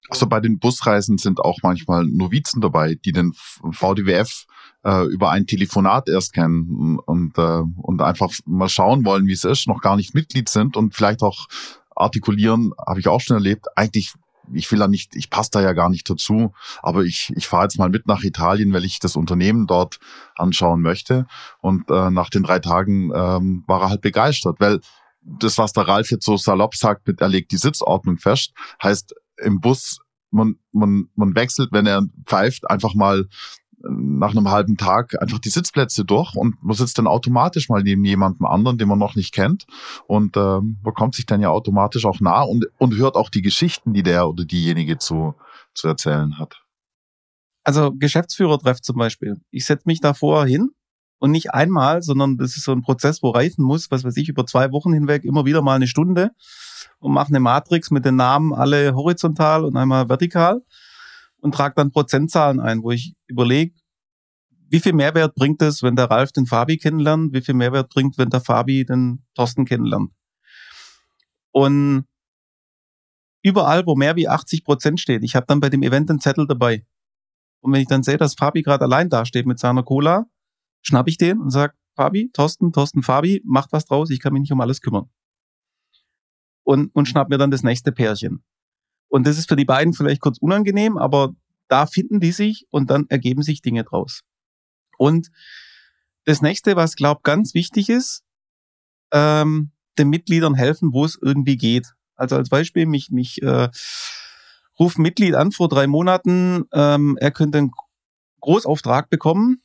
Also 0.08 0.26
bei 0.26 0.40
den 0.40 0.58
Busreisen 0.58 1.18
sind 1.18 1.40
auch 1.40 1.58
manchmal 1.62 2.04
Novizen 2.04 2.60
dabei, 2.60 2.94
die 2.94 3.12
den 3.12 3.32
VDWF 3.34 4.44
äh, 4.84 5.04
über 5.06 5.30
ein 5.30 5.46
Telefonat 5.46 6.08
erst 6.08 6.32
kennen 6.32 6.98
und, 7.04 7.36
äh, 7.38 7.62
und 7.76 8.02
einfach 8.02 8.30
mal 8.44 8.68
schauen 8.68 9.04
wollen, 9.04 9.26
wie 9.26 9.32
es 9.32 9.44
ist, 9.44 9.66
noch 9.66 9.80
gar 9.80 9.96
nicht 9.96 10.14
Mitglied 10.14 10.48
sind 10.48 10.76
und 10.76 10.94
vielleicht 10.94 11.22
auch 11.22 11.46
artikulieren, 11.94 12.72
habe 12.86 13.00
ich 13.00 13.08
auch 13.08 13.20
schon 13.20 13.36
erlebt, 13.36 13.66
eigentlich 13.74 14.14
ich 14.52 14.70
will 14.70 14.78
da 14.78 14.86
nicht, 14.86 15.16
ich 15.16 15.28
passe 15.30 15.50
da 15.52 15.60
ja 15.60 15.72
gar 15.72 15.90
nicht 15.90 16.08
dazu, 16.08 16.52
aber 16.82 17.02
ich, 17.02 17.32
ich 17.34 17.48
fahre 17.48 17.64
jetzt 17.64 17.78
mal 17.78 17.88
mit 17.88 18.06
nach 18.06 18.22
Italien, 18.22 18.72
weil 18.72 18.84
ich 18.84 19.00
das 19.00 19.16
Unternehmen 19.16 19.66
dort 19.66 19.98
anschauen 20.36 20.82
möchte. 20.82 21.26
Und 21.60 21.90
äh, 21.90 22.10
nach 22.10 22.30
den 22.30 22.44
drei 22.44 22.60
Tagen 22.60 23.10
ähm, 23.14 23.64
war 23.66 23.82
er 23.82 23.90
halt 23.90 24.02
begeistert, 24.02 24.60
weil 24.60 24.80
das, 25.22 25.58
was 25.58 25.72
der 25.72 25.88
Ralf 25.88 26.10
jetzt 26.10 26.24
so 26.24 26.36
salopp 26.36 26.76
sagt, 26.76 27.06
mit 27.08 27.20
er 27.20 27.28
legt 27.28 27.50
die 27.50 27.56
Sitzordnung 27.56 28.18
fest, 28.18 28.52
heißt 28.82 29.14
im 29.42 29.60
Bus, 29.60 29.98
man, 30.30 30.56
man, 30.72 31.08
man 31.14 31.34
wechselt, 31.34 31.70
wenn 31.72 31.86
er 31.86 32.02
pfeift, 32.26 32.68
einfach 32.70 32.94
mal 32.94 33.26
nach 33.88 34.30
einem 34.30 34.50
halben 34.50 34.76
Tag 34.76 35.20
einfach 35.20 35.38
die 35.38 35.50
Sitzplätze 35.50 36.04
durch 36.04 36.34
und 36.34 36.62
man 36.62 36.76
sitzt 36.76 36.98
dann 36.98 37.06
automatisch 37.06 37.68
mal 37.68 37.82
neben 37.82 38.04
jemandem 38.04 38.46
anderen, 38.46 38.78
den 38.78 38.88
man 38.88 38.98
noch 38.98 39.14
nicht 39.14 39.32
kennt 39.32 39.66
und 40.06 40.36
äh, 40.36 40.60
man 40.60 40.94
kommt 40.94 41.14
sich 41.14 41.26
dann 41.26 41.40
ja 41.40 41.50
automatisch 41.50 42.04
auch 42.04 42.20
nah 42.20 42.42
und, 42.42 42.66
und 42.78 42.96
hört 42.96 43.16
auch 43.16 43.30
die 43.30 43.42
Geschichten, 43.42 43.92
die 43.92 44.02
der 44.02 44.28
oder 44.28 44.44
diejenige 44.44 44.98
zu, 44.98 45.34
zu 45.74 45.88
erzählen 45.88 46.38
hat. 46.38 46.62
Also 47.64 47.92
Geschäftsführertreff 47.92 48.80
zum 48.80 48.96
Beispiel. 48.96 49.40
Ich 49.50 49.66
setze 49.66 49.84
mich 49.86 50.00
davor 50.00 50.46
hin 50.46 50.70
und 51.18 51.30
nicht 51.30 51.54
einmal, 51.54 52.02
sondern 52.02 52.36
das 52.36 52.56
ist 52.56 52.64
so 52.64 52.72
ein 52.72 52.82
Prozess, 52.82 53.22
wo 53.22 53.30
reifen 53.30 53.64
muss, 53.64 53.90
was 53.90 54.04
weiß 54.04 54.16
ich, 54.16 54.28
über 54.28 54.46
zwei 54.46 54.70
Wochen 54.72 54.92
hinweg 54.92 55.24
immer 55.24 55.44
wieder 55.44 55.62
mal 55.62 55.76
eine 55.76 55.86
Stunde 55.86 56.30
und 56.98 57.12
mache 57.12 57.28
eine 57.28 57.40
Matrix 57.40 57.90
mit 57.90 58.04
den 58.04 58.16
Namen 58.16 58.52
alle 58.52 58.94
horizontal 58.94 59.64
und 59.64 59.76
einmal 59.76 60.08
vertikal 60.08 60.62
und 61.40 61.54
trage 61.54 61.74
dann 61.76 61.90
Prozentzahlen 61.90 62.60
ein, 62.60 62.82
wo 62.82 62.90
ich 62.90 63.14
überlege, 63.26 63.74
wie 64.68 64.80
viel 64.80 64.92
Mehrwert 64.92 65.34
bringt 65.34 65.62
es, 65.62 65.82
wenn 65.82 65.96
der 65.96 66.10
Ralf 66.10 66.32
den 66.32 66.46
Fabi 66.46 66.76
kennenlernt, 66.76 67.32
wie 67.32 67.40
viel 67.40 67.54
Mehrwert 67.54 67.88
bringt, 67.88 68.18
wenn 68.18 68.30
der 68.30 68.40
Fabi 68.40 68.84
den 68.84 69.24
Thorsten 69.34 69.64
kennenlernt. 69.64 70.10
Und 71.52 72.04
überall, 73.42 73.86
wo 73.86 73.94
mehr 73.94 74.16
wie 74.16 74.28
80 74.28 74.64
Prozent 74.64 75.00
steht, 75.00 75.22
ich 75.22 75.36
habe 75.36 75.46
dann 75.46 75.60
bei 75.60 75.70
dem 75.70 75.82
Event 75.82 76.10
einen 76.10 76.20
Zettel 76.20 76.46
dabei. 76.46 76.84
Und 77.60 77.72
wenn 77.72 77.80
ich 77.80 77.86
dann 77.86 78.02
sehe, 78.02 78.16
dass 78.16 78.34
Fabi 78.34 78.62
gerade 78.62 78.84
allein 78.84 79.08
dasteht 79.08 79.46
mit 79.46 79.58
seiner 79.58 79.84
Cola, 79.84 80.26
schnapp 80.86 81.08
ich 81.08 81.18
den 81.18 81.40
und 81.40 81.50
sag, 81.50 81.74
Fabi, 81.94 82.30
Thorsten, 82.32 82.72
Thorsten, 82.72 83.02
Fabi, 83.02 83.42
macht 83.44 83.72
was 83.72 83.86
draus, 83.86 84.10
ich 84.10 84.20
kann 84.20 84.32
mich 84.32 84.40
nicht 84.40 84.52
um 84.52 84.60
alles 84.60 84.80
kümmern. 84.80 85.10
Und, 86.62 86.94
und 86.94 87.06
schnapp 87.08 87.28
mir 87.28 87.38
dann 87.38 87.50
das 87.50 87.62
nächste 87.62 87.92
Pärchen. 87.92 88.44
Und 89.08 89.26
das 89.26 89.38
ist 89.38 89.48
für 89.48 89.56
die 89.56 89.64
beiden 89.64 89.92
vielleicht 89.92 90.20
kurz 90.20 90.38
unangenehm, 90.38 90.96
aber 90.98 91.34
da 91.68 91.86
finden 91.86 92.20
die 92.20 92.32
sich 92.32 92.66
und 92.70 92.90
dann 92.90 93.06
ergeben 93.08 93.42
sich 93.42 93.62
Dinge 93.62 93.84
draus. 93.84 94.22
Und 94.98 95.30
das 96.24 96.42
nächste, 96.42 96.76
was 96.76 96.96
glaube 96.96 97.20
ganz 97.22 97.54
wichtig 97.54 97.88
ist, 97.88 98.22
ähm, 99.12 99.70
den 99.98 100.08
Mitgliedern 100.08 100.54
helfen, 100.54 100.92
wo 100.92 101.04
es 101.04 101.18
irgendwie 101.20 101.56
geht. 101.56 101.94
Also 102.14 102.36
als 102.36 102.48
Beispiel, 102.48 102.86
mich, 102.86 103.10
mich 103.10 103.42
äh, 103.42 103.68
ruft 104.78 104.98
ein 104.98 105.02
Mitglied 105.02 105.34
an 105.34 105.52
vor 105.52 105.68
drei 105.68 105.86
Monaten, 105.86 106.64
ähm, 106.72 107.16
er 107.20 107.30
könnte 107.30 107.58
einen 107.58 107.72
Großauftrag 108.40 109.08
bekommen. 109.08 109.62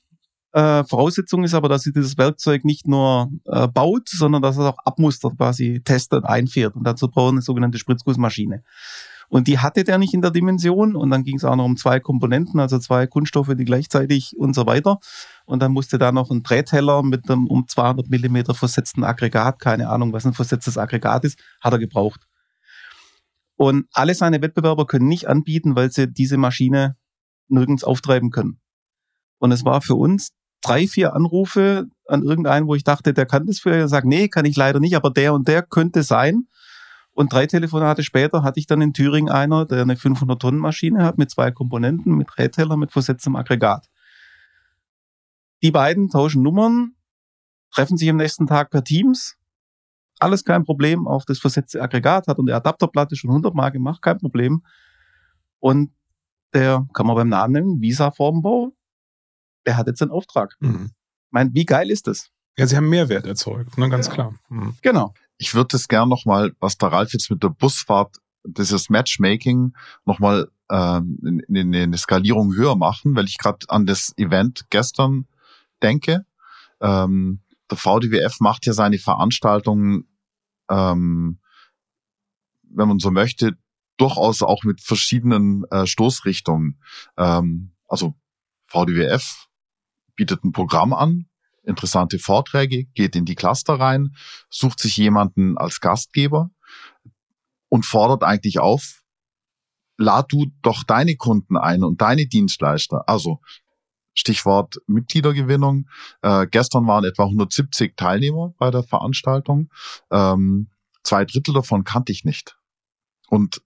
Äh, 0.53 0.83
Voraussetzung 0.83 1.43
ist 1.43 1.53
aber, 1.53 1.69
dass 1.69 1.83
sie 1.83 1.93
dieses 1.93 2.17
Werkzeug 2.17 2.65
nicht 2.65 2.87
nur 2.87 3.31
äh, 3.45 3.67
baut, 3.67 4.09
sondern 4.09 4.41
dass 4.41 4.57
es 4.57 4.65
auch 4.65 4.77
abmustert, 4.83 5.37
quasi 5.37 5.81
testet, 5.83 6.25
einfährt. 6.25 6.75
Und 6.75 6.83
dazu 6.83 7.07
braucht 7.07 7.31
eine 7.31 7.41
sogenannte 7.41 7.77
Spritzgussmaschine. 7.77 8.63
Und 9.29 9.47
die 9.47 9.59
hatte 9.59 9.85
der 9.85 9.97
nicht 9.97 10.13
in 10.13 10.21
der 10.21 10.31
Dimension. 10.31 10.93
Und 10.93 11.09
dann 11.09 11.23
ging 11.23 11.37
es 11.37 11.45
auch 11.45 11.55
noch 11.55 11.63
um 11.63 11.77
zwei 11.77 12.01
Komponenten, 12.01 12.59
also 12.59 12.79
zwei 12.79 13.07
Kunststoffe, 13.07 13.55
die 13.55 13.63
gleichzeitig 13.63 14.35
und 14.37 14.53
so 14.53 14.65
weiter. 14.65 14.99
Und 15.45 15.61
dann 15.61 15.71
musste 15.71 15.97
da 15.97 16.11
noch 16.11 16.31
ein 16.31 16.43
Drehteller 16.43 17.01
mit 17.01 17.29
einem 17.29 17.47
um 17.47 17.65
200 17.65 18.09
Millimeter 18.09 18.53
versetzten 18.53 19.05
Aggregat, 19.05 19.59
keine 19.59 19.87
Ahnung, 19.87 20.11
was 20.11 20.25
ein 20.25 20.33
versetztes 20.33 20.77
Aggregat 20.77 21.23
ist, 21.23 21.39
hat 21.61 21.71
er 21.71 21.79
gebraucht. 21.79 22.27
Und 23.55 23.85
alle 23.93 24.15
seine 24.15 24.41
Wettbewerber 24.41 24.85
können 24.85 25.07
nicht 25.07 25.29
anbieten, 25.29 25.77
weil 25.77 25.91
sie 25.91 26.11
diese 26.11 26.35
Maschine 26.35 26.97
nirgends 27.47 27.85
auftreiben 27.85 28.31
können. 28.31 28.59
Und 29.37 29.53
es 29.53 29.63
war 29.63 29.81
für 29.81 29.95
uns 29.95 30.31
drei, 30.62 30.88
vier 30.88 31.13
Anrufe 31.13 31.88
an 32.08 32.24
irgendeinen, 32.24 32.67
wo 32.67 32.76
ich 32.76 32.84
dachte, 32.84 33.13
der 33.13 33.26
kann 33.26 33.45
das 33.45 33.60
für, 33.60 33.76
er 33.76 33.88
sagt, 33.88 34.06
nee, 34.06 34.28
kann 34.28 34.45
ich 34.45 34.56
leider 34.56 34.80
nicht, 34.80 34.95
aber 34.95 35.10
der 35.10 35.34
und 35.34 35.47
der 35.47 35.63
könnte 35.63 36.04
sein. 36.04 36.47
Und 37.13 37.34
drei 37.34 37.45
Telefonate 37.45 38.04
später 38.04 38.43
hatte 38.43 38.60
ich 38.60 38.67
dann 38.67 38.82
in 38.82 38.93
Thüringen 38.93 39.30
einer, 39.30 39.65
der 39.65 39.82
eine 39.82 39.95
500-Tonnen-Maschine 39.95 41.04
hat 41.04 41.17
mit 41.17 41.30
zwei 41.30 41.52
Komponenten, 41.52 42.15
mit 42.15 42.30
Drehteller, 42.34 42.78
mit 42.78 42.91
versetztem 42.91 43.36
Aggregat. 43.36 43.89
Die 45.62 45.71
beiden 45.71 46.10
tauschen 46.10 46.41
Nummern, 46.41 46.95
treffen 47.71 47.97
sich 47.97 48.10
am 48.10 48.17
nächsten 48.17 48.47
Tag 48.47 48.71
per 48.71 48.84
Teams. 48.84 49.38
Alles 50.19 50.45
kein 50.45 50.63
Problem. 50.63 51.08
Auch 51.08 51.26
das 51.26 51.39
versetzte 51.39 51.82
Aggregat 51.82 52.28
hat 52.28 52.39
und 52.39 52.47
die 52.47 52.54
Adapterplatte 52.54 53.15
schon 53.15 53.32
100 53.32 53.54
Mal 53.54 53.69
gemacht, 53.69 54.02
kein 54.02 54.17
Problem. 54.17 54.63
Und 55.60 55.91
der, 56.54 56.88
kann 56.93 57.08
man 57.08 57.15
beim 57.15 57.30
Namen 57.30 57.54
nennen, 57.54 57.82
Visa 57.82 58.12
Formbau, 58.12 58.74
der 59.65 59.78
hat 59.78 59.88
jetzt 59.88 60.02
einen 60.02 60.12
Auftrag. 60.12 60.56
Mhm. 60.60 60.91
Ich 60.91 61.32
meine, 61.32 61.52
wie 61.54 61.65
geil 61.65 61.89
ist 61.89 62.08
das? 62.08 62.30
Ja, 62.58 62.67
sie 62.67 62.76
haben 62.76 62.89
Mehrwert 62.89 63.26
erzeugt, 63.26 63.78
ne, 63.78 63.89
ganz 63.89 64.08
ja. 64.08 64.13
klar. 64.13 64.36
Mhm. 64.50 64.76
Genau 64.82 65.13
ich 65.41 65.56
würde 65.56 65.69
das 65.71 65.88
gern 65.88 66.08
nochmal, 66.08 66.56
was 66.60 66.78
der 66.78 66.91
Ralf 66.91 67.13
jetzt 67.13 67.32
mit 67.32 67.41
der 67.41 67.50
Busfahrt, 67.50 68.17
dieses 68.43 68.91
Matchmaking 68.91 69.74
nochmal 70.06 70.52
ähm, 70.69 71.17
in, 71.26 71.39
in, 71.39 71.74
in 71.74 71.76
eine 71.76 71.97
Skalierung 71.97 72.54
höher 72.54 72.76
machen, 72.76 73.15
weil 73.15 73.26
ich 73.26 73.39
gerade 73.39 73.65
an 73.67 73.88
das 73.88 74.15
Event 74.17 74.67
gestern 74.69 75.26
denke. 75.82 76.28
Ähm, 76.80 77.39
der 77.71 77.78
VDWF 77.78 78.39
macht 78.39 78.67
ja 78.67 78.74
seine 78.74 79.00
Veranstaltungen, 79.00 80.08
ähm, 80.69 81.39
wenn 82.62 82.88
man 82.88 83.00
so 83.00 83.10
möchte, 83.10 83.58
durchaus 83.97 84.43
auch 84.43 84.63
mit 84.63 84.80
verschiedenen 84.80 85.63
äh, 85.71 85.88
Stoßrichtungen. 85.88 86.80
Ähm, 87.17 87.71
also 87.88 88.13
VDWF 88.67 89.47
bietet 90.21 90.43
ein 90.43 90.51
Programm 90.51 90.93
an, 90.93 91.25
interessante 91.63 92.19
Vorträge, 92.19 92.86
geht 92.93 93.15
in 93.15 93.25
die 93.25 93.34
Cluster 93.34 93.79
rein, 93.79 94.15
sucht 94.51 94.79
sich 94.79 94.95
jemanden 94.97 95.57
als 95.57 95.79
Gastgeber 95.79 96.51
und 97.69 97.88
fordert 97.88 98.23
eigentlich 98.23 98.60
auf, 98.60 99.01
lad 99.97 100.31
du 100.31 100.45
doch 100.62 100.84
deine 100.84 101.15
Kunden 101.15 101.57
ein 101.57 101.84
und 101.84 102.01
deine 102.01 102.27
Dienstleister. 102.27 103.10
Also 103.10 103.39
Stichwort 104.13 104.75
Mitgliedergewinnung. 104.86 105.88
Äh, 106.21 106.45
gestern 106.45 106.86
waren 106.86 107.03
etwa 107.03 107.23
170 107.23 107.97
Teilnehmer 107.97 108.53
bei 108.60 108.69
der 108.69 108.84
Veranstaltung. 108.84 109.69
Ähm, 110.12 110.69
zwei 111.01 111.25
Drittel 111.25 111.55
davon 111.55 111.84
kannte 111.84 112.12
ich 112.12 112.25
nicht. 112.25 112.60
Und 113.27 113.63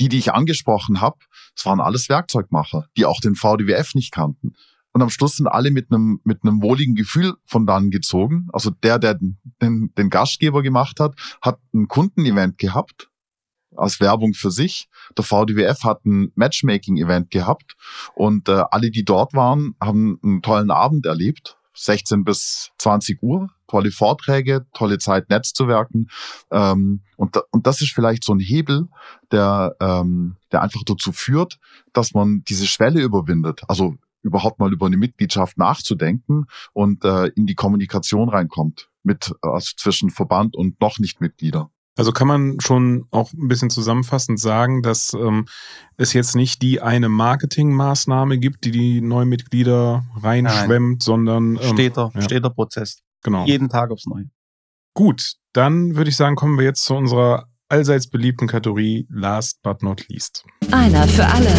die, 0.00 0.08
die 0.08 0.18
ich 0.18 0.32
angesprochen 0.32 1.02
habe, 1.02 1.18
es 1.54 1.66
waren 1.66 1.80
alles 1.80 2.08
Werkzeugmacher, 2.08 2.86
die 2.96 3.04
auch 3.04 3.20
den 3.20 3.34
VDWF 3.34 3.94
nicht 3.94 4.10
kannten. 4.10 4.54
Und 4.98 5.02
am 5.02 5.10
Schluss 5.10 5.36
sind 5.36 5.46
alle 5.46 5.70
mit 5.70 5.92
einem, 5.92 6.20
mit 6.24 6.42
einem 6.42 6.60
wohligen 6.60 6.96
Gefühl 6.96 7.34
von 7.44 7.66
dann 7.66 7.90
gezogen. 7.90 8.48
Also 8.52 8.70
der, 8.70 8.98
der 8.98 9.14
den, 9.14 9.38
den 9.62 10.10
Gastgeber 10.10 10.60
gemacht 10.60 10.98
hat, 10.98 11.14
hat 11.40 11.60
ein 11.72 11.86
Kundenevent 11.86 12.58
gehabt 12.58 13.08
als 13.76 14.00
Werbung 14.00 14.34
für 14.34 14.50
sich. 14.50 14.88
Der 15.16 15.22
VDWF 15.22 15.84
hat 15.84 16.04
ein 16.04 16.32
Matchmaking-Event 16.34 17.30
gehabt 17.30 17.76
und 18.16 18.48
äh, 18.48 18.64
alle, 18.72 18.90
die 18.90 19.04
dort 19.04 19.34
waren, 19.34 19.76
haben 19.80 20.18
einen 20.24 20.42
tollen 20.42 20.72
Abend 20.72 21.06
erlebt. 21.06 21.56
16 21.74 22.24
bis 22.24 22.72
20 22.78 23.22
Uhr, 23.22 23.50
tolle 23.68 23.92
Vorträge, 23.92 24.66
tolle 24.74 24.98
Zeit, 24.98 25.30
Netzzuwerken. 25.30 26.10
Ähm, 26.50 27.02
und, 27.16 27.38
und 27.52 27.68
das 27.68 27.82
ist 27.82 27.92
vielleicht 27.92 28.24
so 28.24 28.34
ein 28.34 28.40
Hebel, 28.40 28.88
der, 29.30 29.76
ähm, 29.78 30.34
der 30.50 30.62
einfach 30.62 30.82
dazu 30.84 31.12
führt, 31.12 31.60
dass 31.92 32.14
man 32.14 32.42
diese 32.48 32.66
Schwelle 32.66 33.00
überwindet. 33.00 33.62
Also 33.68 33.94
überhaupt 34.22 34.58
mal 34.58 34.72
über 34.72 34.86
eine 34.86 34.96
Mitgliedschaft 34.96 35.58
nachzudenken 35.58 36.46
und 36.72 37.04
äh, 37.04 37.26
in 37.28 37.46
die 37.46 37.54
Kommunikation 37.54 38.28
reinkommt 38.28 38.88
mit 39.02 39.32
also 39.42 39.72
zwischen 39.76 40.10
Verband 40.10 40.56
und 40.56 40.80
noch 40.80 40.98
nicht 40.98 41.20
Mitglieder. 41.20 41.70
Also 41.98 42.12
kann 42.12 42.28
man 42.28 42.60
schon 42.60 43.06
auch 43.10 43.32
ein 43.32 43.48
bisschen 43.48 43.70
zusammenfassend 43.70 44.38
sagen, 44.38 44.82
dass 44.82 45.14
ähm, 45.14 45.46
es 45.96 46.12
jetzt 46.12 46.36
nicht 46.36 46.62
die 46.62 46.80
eine 46.80 47.08
Marketingmaßnahme 47.08 48.38
gibt, 48.38 48.64
die 48.64 48.70
die 48.70 49.00
neuen 49.00 49.28
Mitglieder 49.28 50.04
reinschwemmt, 50.14 50.98
Nein. 50.98 51.00
sondern 51.00 51.56
ähm, 51.56 51.72
steter, 51.72 52.12
ja. 52.14 52.22
steter 52.22 52.50
Prozess. 52.50 53.02
Genau. 53.24 53.46
Jeden 53.46 53.68
Tag 53.68 53.90
aufs 53.90 54.06
Neue. 54.06 54.30
Gut, 54.94 55.34
dann 55.52 55.96
würde 55.96 56.10
ich 56.10 56.16
sagen, 56.16 56.36
kommen 56.36 56.56
wir 56.56 56.64
jetzt 56.64 56.84
zu 56.84 56.94
unserer 56.94 57.48
allseits 57.68 58.08
beliebten 58.08 58.46
Kategorie 58.46 59.06
Last 59.10 59.62
but 59.62 59.82
not 59.82 60.08
least. 60.08 60.44
Einer 60.70 61.06
für 61.08 61.26
alle. 61.26 61.52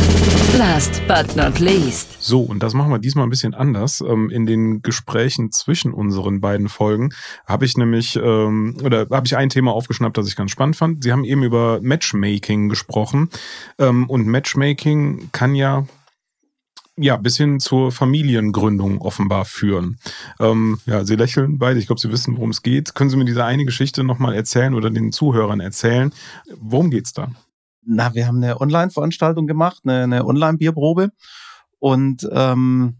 Last 0.57 1.01
but 1.07 1.35
not 1.35 1.59
least. 1.59 2.21
So, 2.21 2.41
und 2.41 2.63
das 2.63 2.73
machen 2.73 2.91
wir 2.91 2.99
diesmal 2.99 3.25
ein 3.25 3.29
bisschen 3.29 3.53
anders. 3.53 4.01
Ähm, 4.01 4.29
in 4.29 4.45
den 4.45 4.81
Gesprächen 4.81 5.51
zwischen 5.51 5.93
unseren 5.93 6.41
beiden 6.41 6.69
Folgen 6.69 7.09
habe 7.45 7.65
ich 7.65 7.77
nämlich, 7.77 8.15
ähm, 8.15 8.77
oder 8.83 9.07
habe 9.11 9.27
ich 9.27 9.37
ein 9.37 9.49
Thema 9.49 9.71
aufgeschnappt, 9.71 10.17
das 10.17 10.27
ich 10.27 10.35
ganz 10.35 10.51
spannend 10.51 10.75
fand. 10.75 11.03
Sie 11.03 11.11
haben 11.11 11.23
eben 11.23 11.43
über 11.43 11.79
Matchmaking 11.81 12.69
gesprochen. 12.69 13.29
Ähm, 13.77 14.09
und 14.09 14.27
Matchmaking 14.27 15.29
kann 15.31 15.55
ja 15.55 15.85
ja, 17.01 17.17
bis 17.17 17.37
hin 17.37 17.59
zur 17.59 17.91
Familiengründung 17.91 18.99
offenbar 19.01 19.45
führen. 19.45 19.97
Ähm, 20.39 20.79
ja, 20.85 21.05
Sie 21.05 21.15
lächeln 21.15 21.57
beide. 21.57 21.79
Ich 21.79 21.87
glaube, 21.87 22.01
Sie 22.01 22.11
wissen, 22.11 22.35
worum 22.35 22.49
es 22.49 22.61
geht. 22.61 22.95
Können 22.95 23.09
Sie 23.09 23.17
mir 23.17 23.25
diese 23.25 23.45
eine 23.45 23.65
Geschichte 23.65 24.03
nochmal 24.03 24.35
erzählen 24.35 24.73
oder 24.73 24.89
den 24.89 25.11
Zuhörern 25.11 25.59
erzählen? 25.59 26.13
Worum 26.59 26.89
geht's 26.89 27.13
da? 27.13 27.31
Na, 27.85 28.13
wir 28.13 28.27
haben 28.27 28.43
eine 28.43 28.59
Online-Veranstaltung 28.59 29.47
gemacht, 29.47 29.81
eine, 29.85 30.03
eine 30.03 30.25
Online-Bierprobe. 30.25 31.11
Und 31.79 32.27
ähm, 32.31 32.97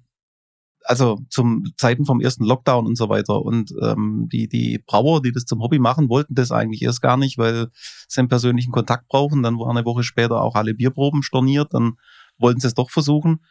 also 0.84 1.20
zum 1.30 1.66
Zeiten 1.78 2.06
vom 2.06 2.22
ersten 2.22 2.46
Lockdown 2.46 2.88
und 2.88 2.98
so 2.98 3.10
weiter. 3.10 3.44
Und 3.44 3.74
ähm, 3.82 4.28
die, 4.32 4.48
die 4.48 4.80
Brauer, 4.80 5.22
die 5.22 5.32
das 5.32 5.46
zum 5.46 5.62
Hobby 5.62 5.78
machen, 5.78 6.10
wollten 6.10 6.36
das 6.36 6.52
eigentlich 6.52 6.82
erst 6.82 7.02
gar 7.02 7.18
nicht, 7.18 7.38
weil 7.38 7.68
sie 8.08 8.20
einen 8.20 8.30
persönlichen 8.30 8.72
Kontakt 8.72 9.08
brauchen. 9.08 9.44
Dann 9.44 9.60
waren 9.60 9.78
eine 9.78 9.86
Woche 9.86 10.04
später 10.04 10.42
auch 10.42 10.56
alle 10.56 10.74
Bierproben 10.74 11.22
storniert. 11.22 11.74
Dann 11.74 11.94
wollten 12.38 12.60
sie 12.60 12.68
es 12.68 12.74
doch 12.74 12.90
versuchen. 12.90 13.42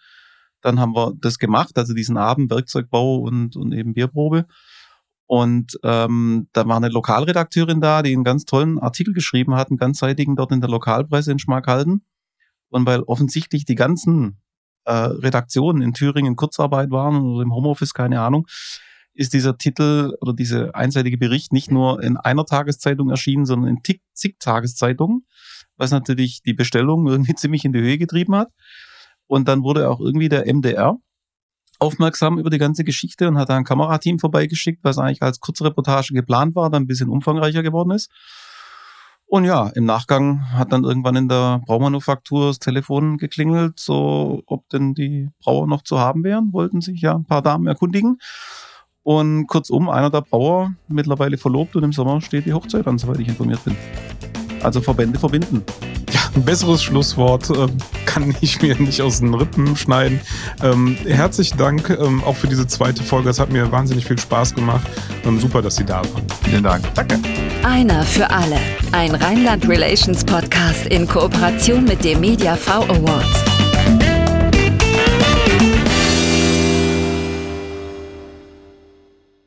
Dann 0.61 0.81
haben 0.81 0.95
wir 0.95 1.15
das 1.21 1.39
gemacht, 1.39 1.79
also 1.79 1.95
diesen 1.95 2.17
Abend 2.17 2.51
Werkzeugbau 2.51 3.17
und, 3.17 3.57
und 3.57 3.73
eben 3.73 3.95
Bierprobe. 3.95 4.47
Und 5.27 5.79
ähm, 5.85 6.49
da 6.53 6.67
war 6.67 6.79
eine 6.79 6.89
Lokalredakteurin 6.89 7.81
da, 7.81 8.03
die 8.03 8.13
einen 8.13 8.25
ganz 8.25 8.47
tollen 8.47 8.79
Artikel 8.79 9.13
geschrieben 9.13 9.55
hat, 9.55 9.69
einen 9.69 9.77
ganzseitigen 9.77 10.37
dort 10.37 10.53
in 10.53 10.61
der 10.61 10.71
Lokalpresse 10.71 11.31
in 11.33 11.39
Schmackhalden. 11.39 12.03
Und 12.71 12.87
weil 12.87 13.03
offensichtlich 13.03 13.65
die 13.65 13.75
ganzen 13.75 14.41
äh, 14.85 14.93
Redaktionen 14.93 15.83
in 15.83 15.93
Thüringen 15.93 16.33
in 16.33 16.37
Kurzarbeit 16.37 16.91
waren 16.91 17.21
oder 17.21 17.43
im 17.43 17.55
Homeoffice, 17.55 17.93
keine 17.93 18.23
Ahnung, 18.23 18.47
ist 19.13 19.35
dieser 19.35 19.59
Titel 19.59 20.15
oder 20.21 20.33
dieser 20.33 20.75
einseitige 20.75 21.19
Bericht 21.19 21.53
nicht 21.53 21.71
nur 21.71 22.03
in 22.03 22.17
einer 22.17 22.47
Tageszeitung 22.47 23.11
erschienen, 23.11 23.45
sondern 23.45 23.77
in 23.77 23.99
zig 24.15 24.39
Tageszeitungen, 24.39 25.27
was 25.77 25.91
natürlich 25.91 26.41
die 26.43 26.55
Bestellung 26.55 27.07
irgendwie 27.09 27.35
ziemlich 27.35 27.65
in 27.67 27.73
die 27.73 27.81
Höhe 27.81 27.99
getrieben 27.99 28.35
hat. 28.35 28.51
Und 29.29 29.47
dann 29.47 29.63
wurde 29.63 29.89
auch 29.89 30.01
irgendwie 30.01 30.29
der 30.29 30.53
MDR 30.53 30.99
aufmerksam 31.79 32.39
über 32.39 32.51
die 32.51 32.59
ganze 32.59 32.83
Geschichte 32.83 33.29
und 33.29 33.39
hat 33.39 33.51
da 33.51 33.57
ein 33.57 33.65
Kamerateam 33.65 34.19
vorbeigeschickt, 34.19 34.83
was 34.83 34.99
eigentlich 34.99 35.23
als 35.23 35.39
Kurzreportage 35.39 36.13
geplant 36.13 36.57
war, 36.57 36.71
dann 36.71 36.83
ein 36.83 36.87
bisschen 36.89 37.09
umfangreicher 37.09 37.63
geworden 37.63 37.93
ist. 37.93 38.11
Und 39.27 39.45
ja, 39.45 39.69
im 39.75 39.85
Nachgang 39.85 40.53
hat 40.55 40.73
dann 40.73 40.85
irgendwann 40.85 41.15
in 41.15 41.29
der 41.29 41.61
Braumanufaktur 41.67 42.47
das 42.47 42.59
Telefon 42.59 43.19
geklingelt, 43.19 43.79
so 43.79 44.43
ob 44.47 44.67
denn 44.71 44.95
die 44.95 45.29
Brauer 45.41 45.67
noch 45.67 45.83
zu 45.83 45.99
haben 45.99 46.25
wären, 46.25 46.53
wollten 46.55 46.81
sich 46.81 47.03
ja 47.03 47.15
ein 47.15 47.27
paar 47.27 47.43
Damen 47.43 47.67
erkundigen. 47.67 48.19
Und 49.03 49.47
kurzum, 49.47 49.91
einer 49.91 50.11
der 50.11 50.23
Brauer 50.23 50.73
mittlerweile 50.89 51.37
verlobt 51.37 51.77
und 51.77 51.83
im 51.83 51.93
Sommer 51.93 52.23
steht 52.23 52.47
die 52.47 52.55
Hochzeit 52.55 52.87
an, 52.87 52.99
soweit 52.99 53.21
ich 53.21 53.29
informiert 53.29 53.63
bin. 53.65 53.77
Also 54.63 54.81
Verbände 54.81 55.19
verbinden. 55.19 55.63
Ein 56.35 56.45
besseres 56.45 56.83
Schlusswort 56.83 57.51
äh, 57.51 57.67
kann 58.07 58.35
ich 58.41 58.61
mir 58.63 58.77
nicht 58.77 59.01
aus 59.03 59.21
den 59.21 59.35
Rippen 59.35 59.77
schneiden. 59.77 60.21
Ähm, 60.63 60.97
herzlichen 61.07 61.59
Dank 61.59 61.91
ähm, 61.91 62.23
auch 62.25 62.37
für 62.37 62.49
diese 62.49 62.67
zweite 62.67 63.03
Folge. 63.03 63.31
Es 63.31 63.39
hat 63.39 63.51
mir 63.51 63.71
wahnsinnig 63.71 64.07
viel 64.07 64.19
Spaß 64.19 64.55
gemacht. 64.55 64.87
Ähm, 65.25 65.41
super, 65.41 65.63
dass 65.63 65.77
Sie 65.77 65.85
da 65.85 65.99
waren. 65.99 66.25
Vielen 66.45 66.65
Dank. 66.65 66.85
Danke. 66.95 67.19
Einer 67.63 68.03
für 68.03 68.29
alle. 68.31 68.59
Ein 68.93 69.15
Rheinland 69.15 69.69
Relations 69.69 70.25
Podcast 70.25 70.87
in 70.87 71.07
Kooperation 71.07 71.85
mit 71.85 72.05
dem 72.05 72.21
Media 72.21 72.57
V 72.57 72.83
Awards. 72.85 74.18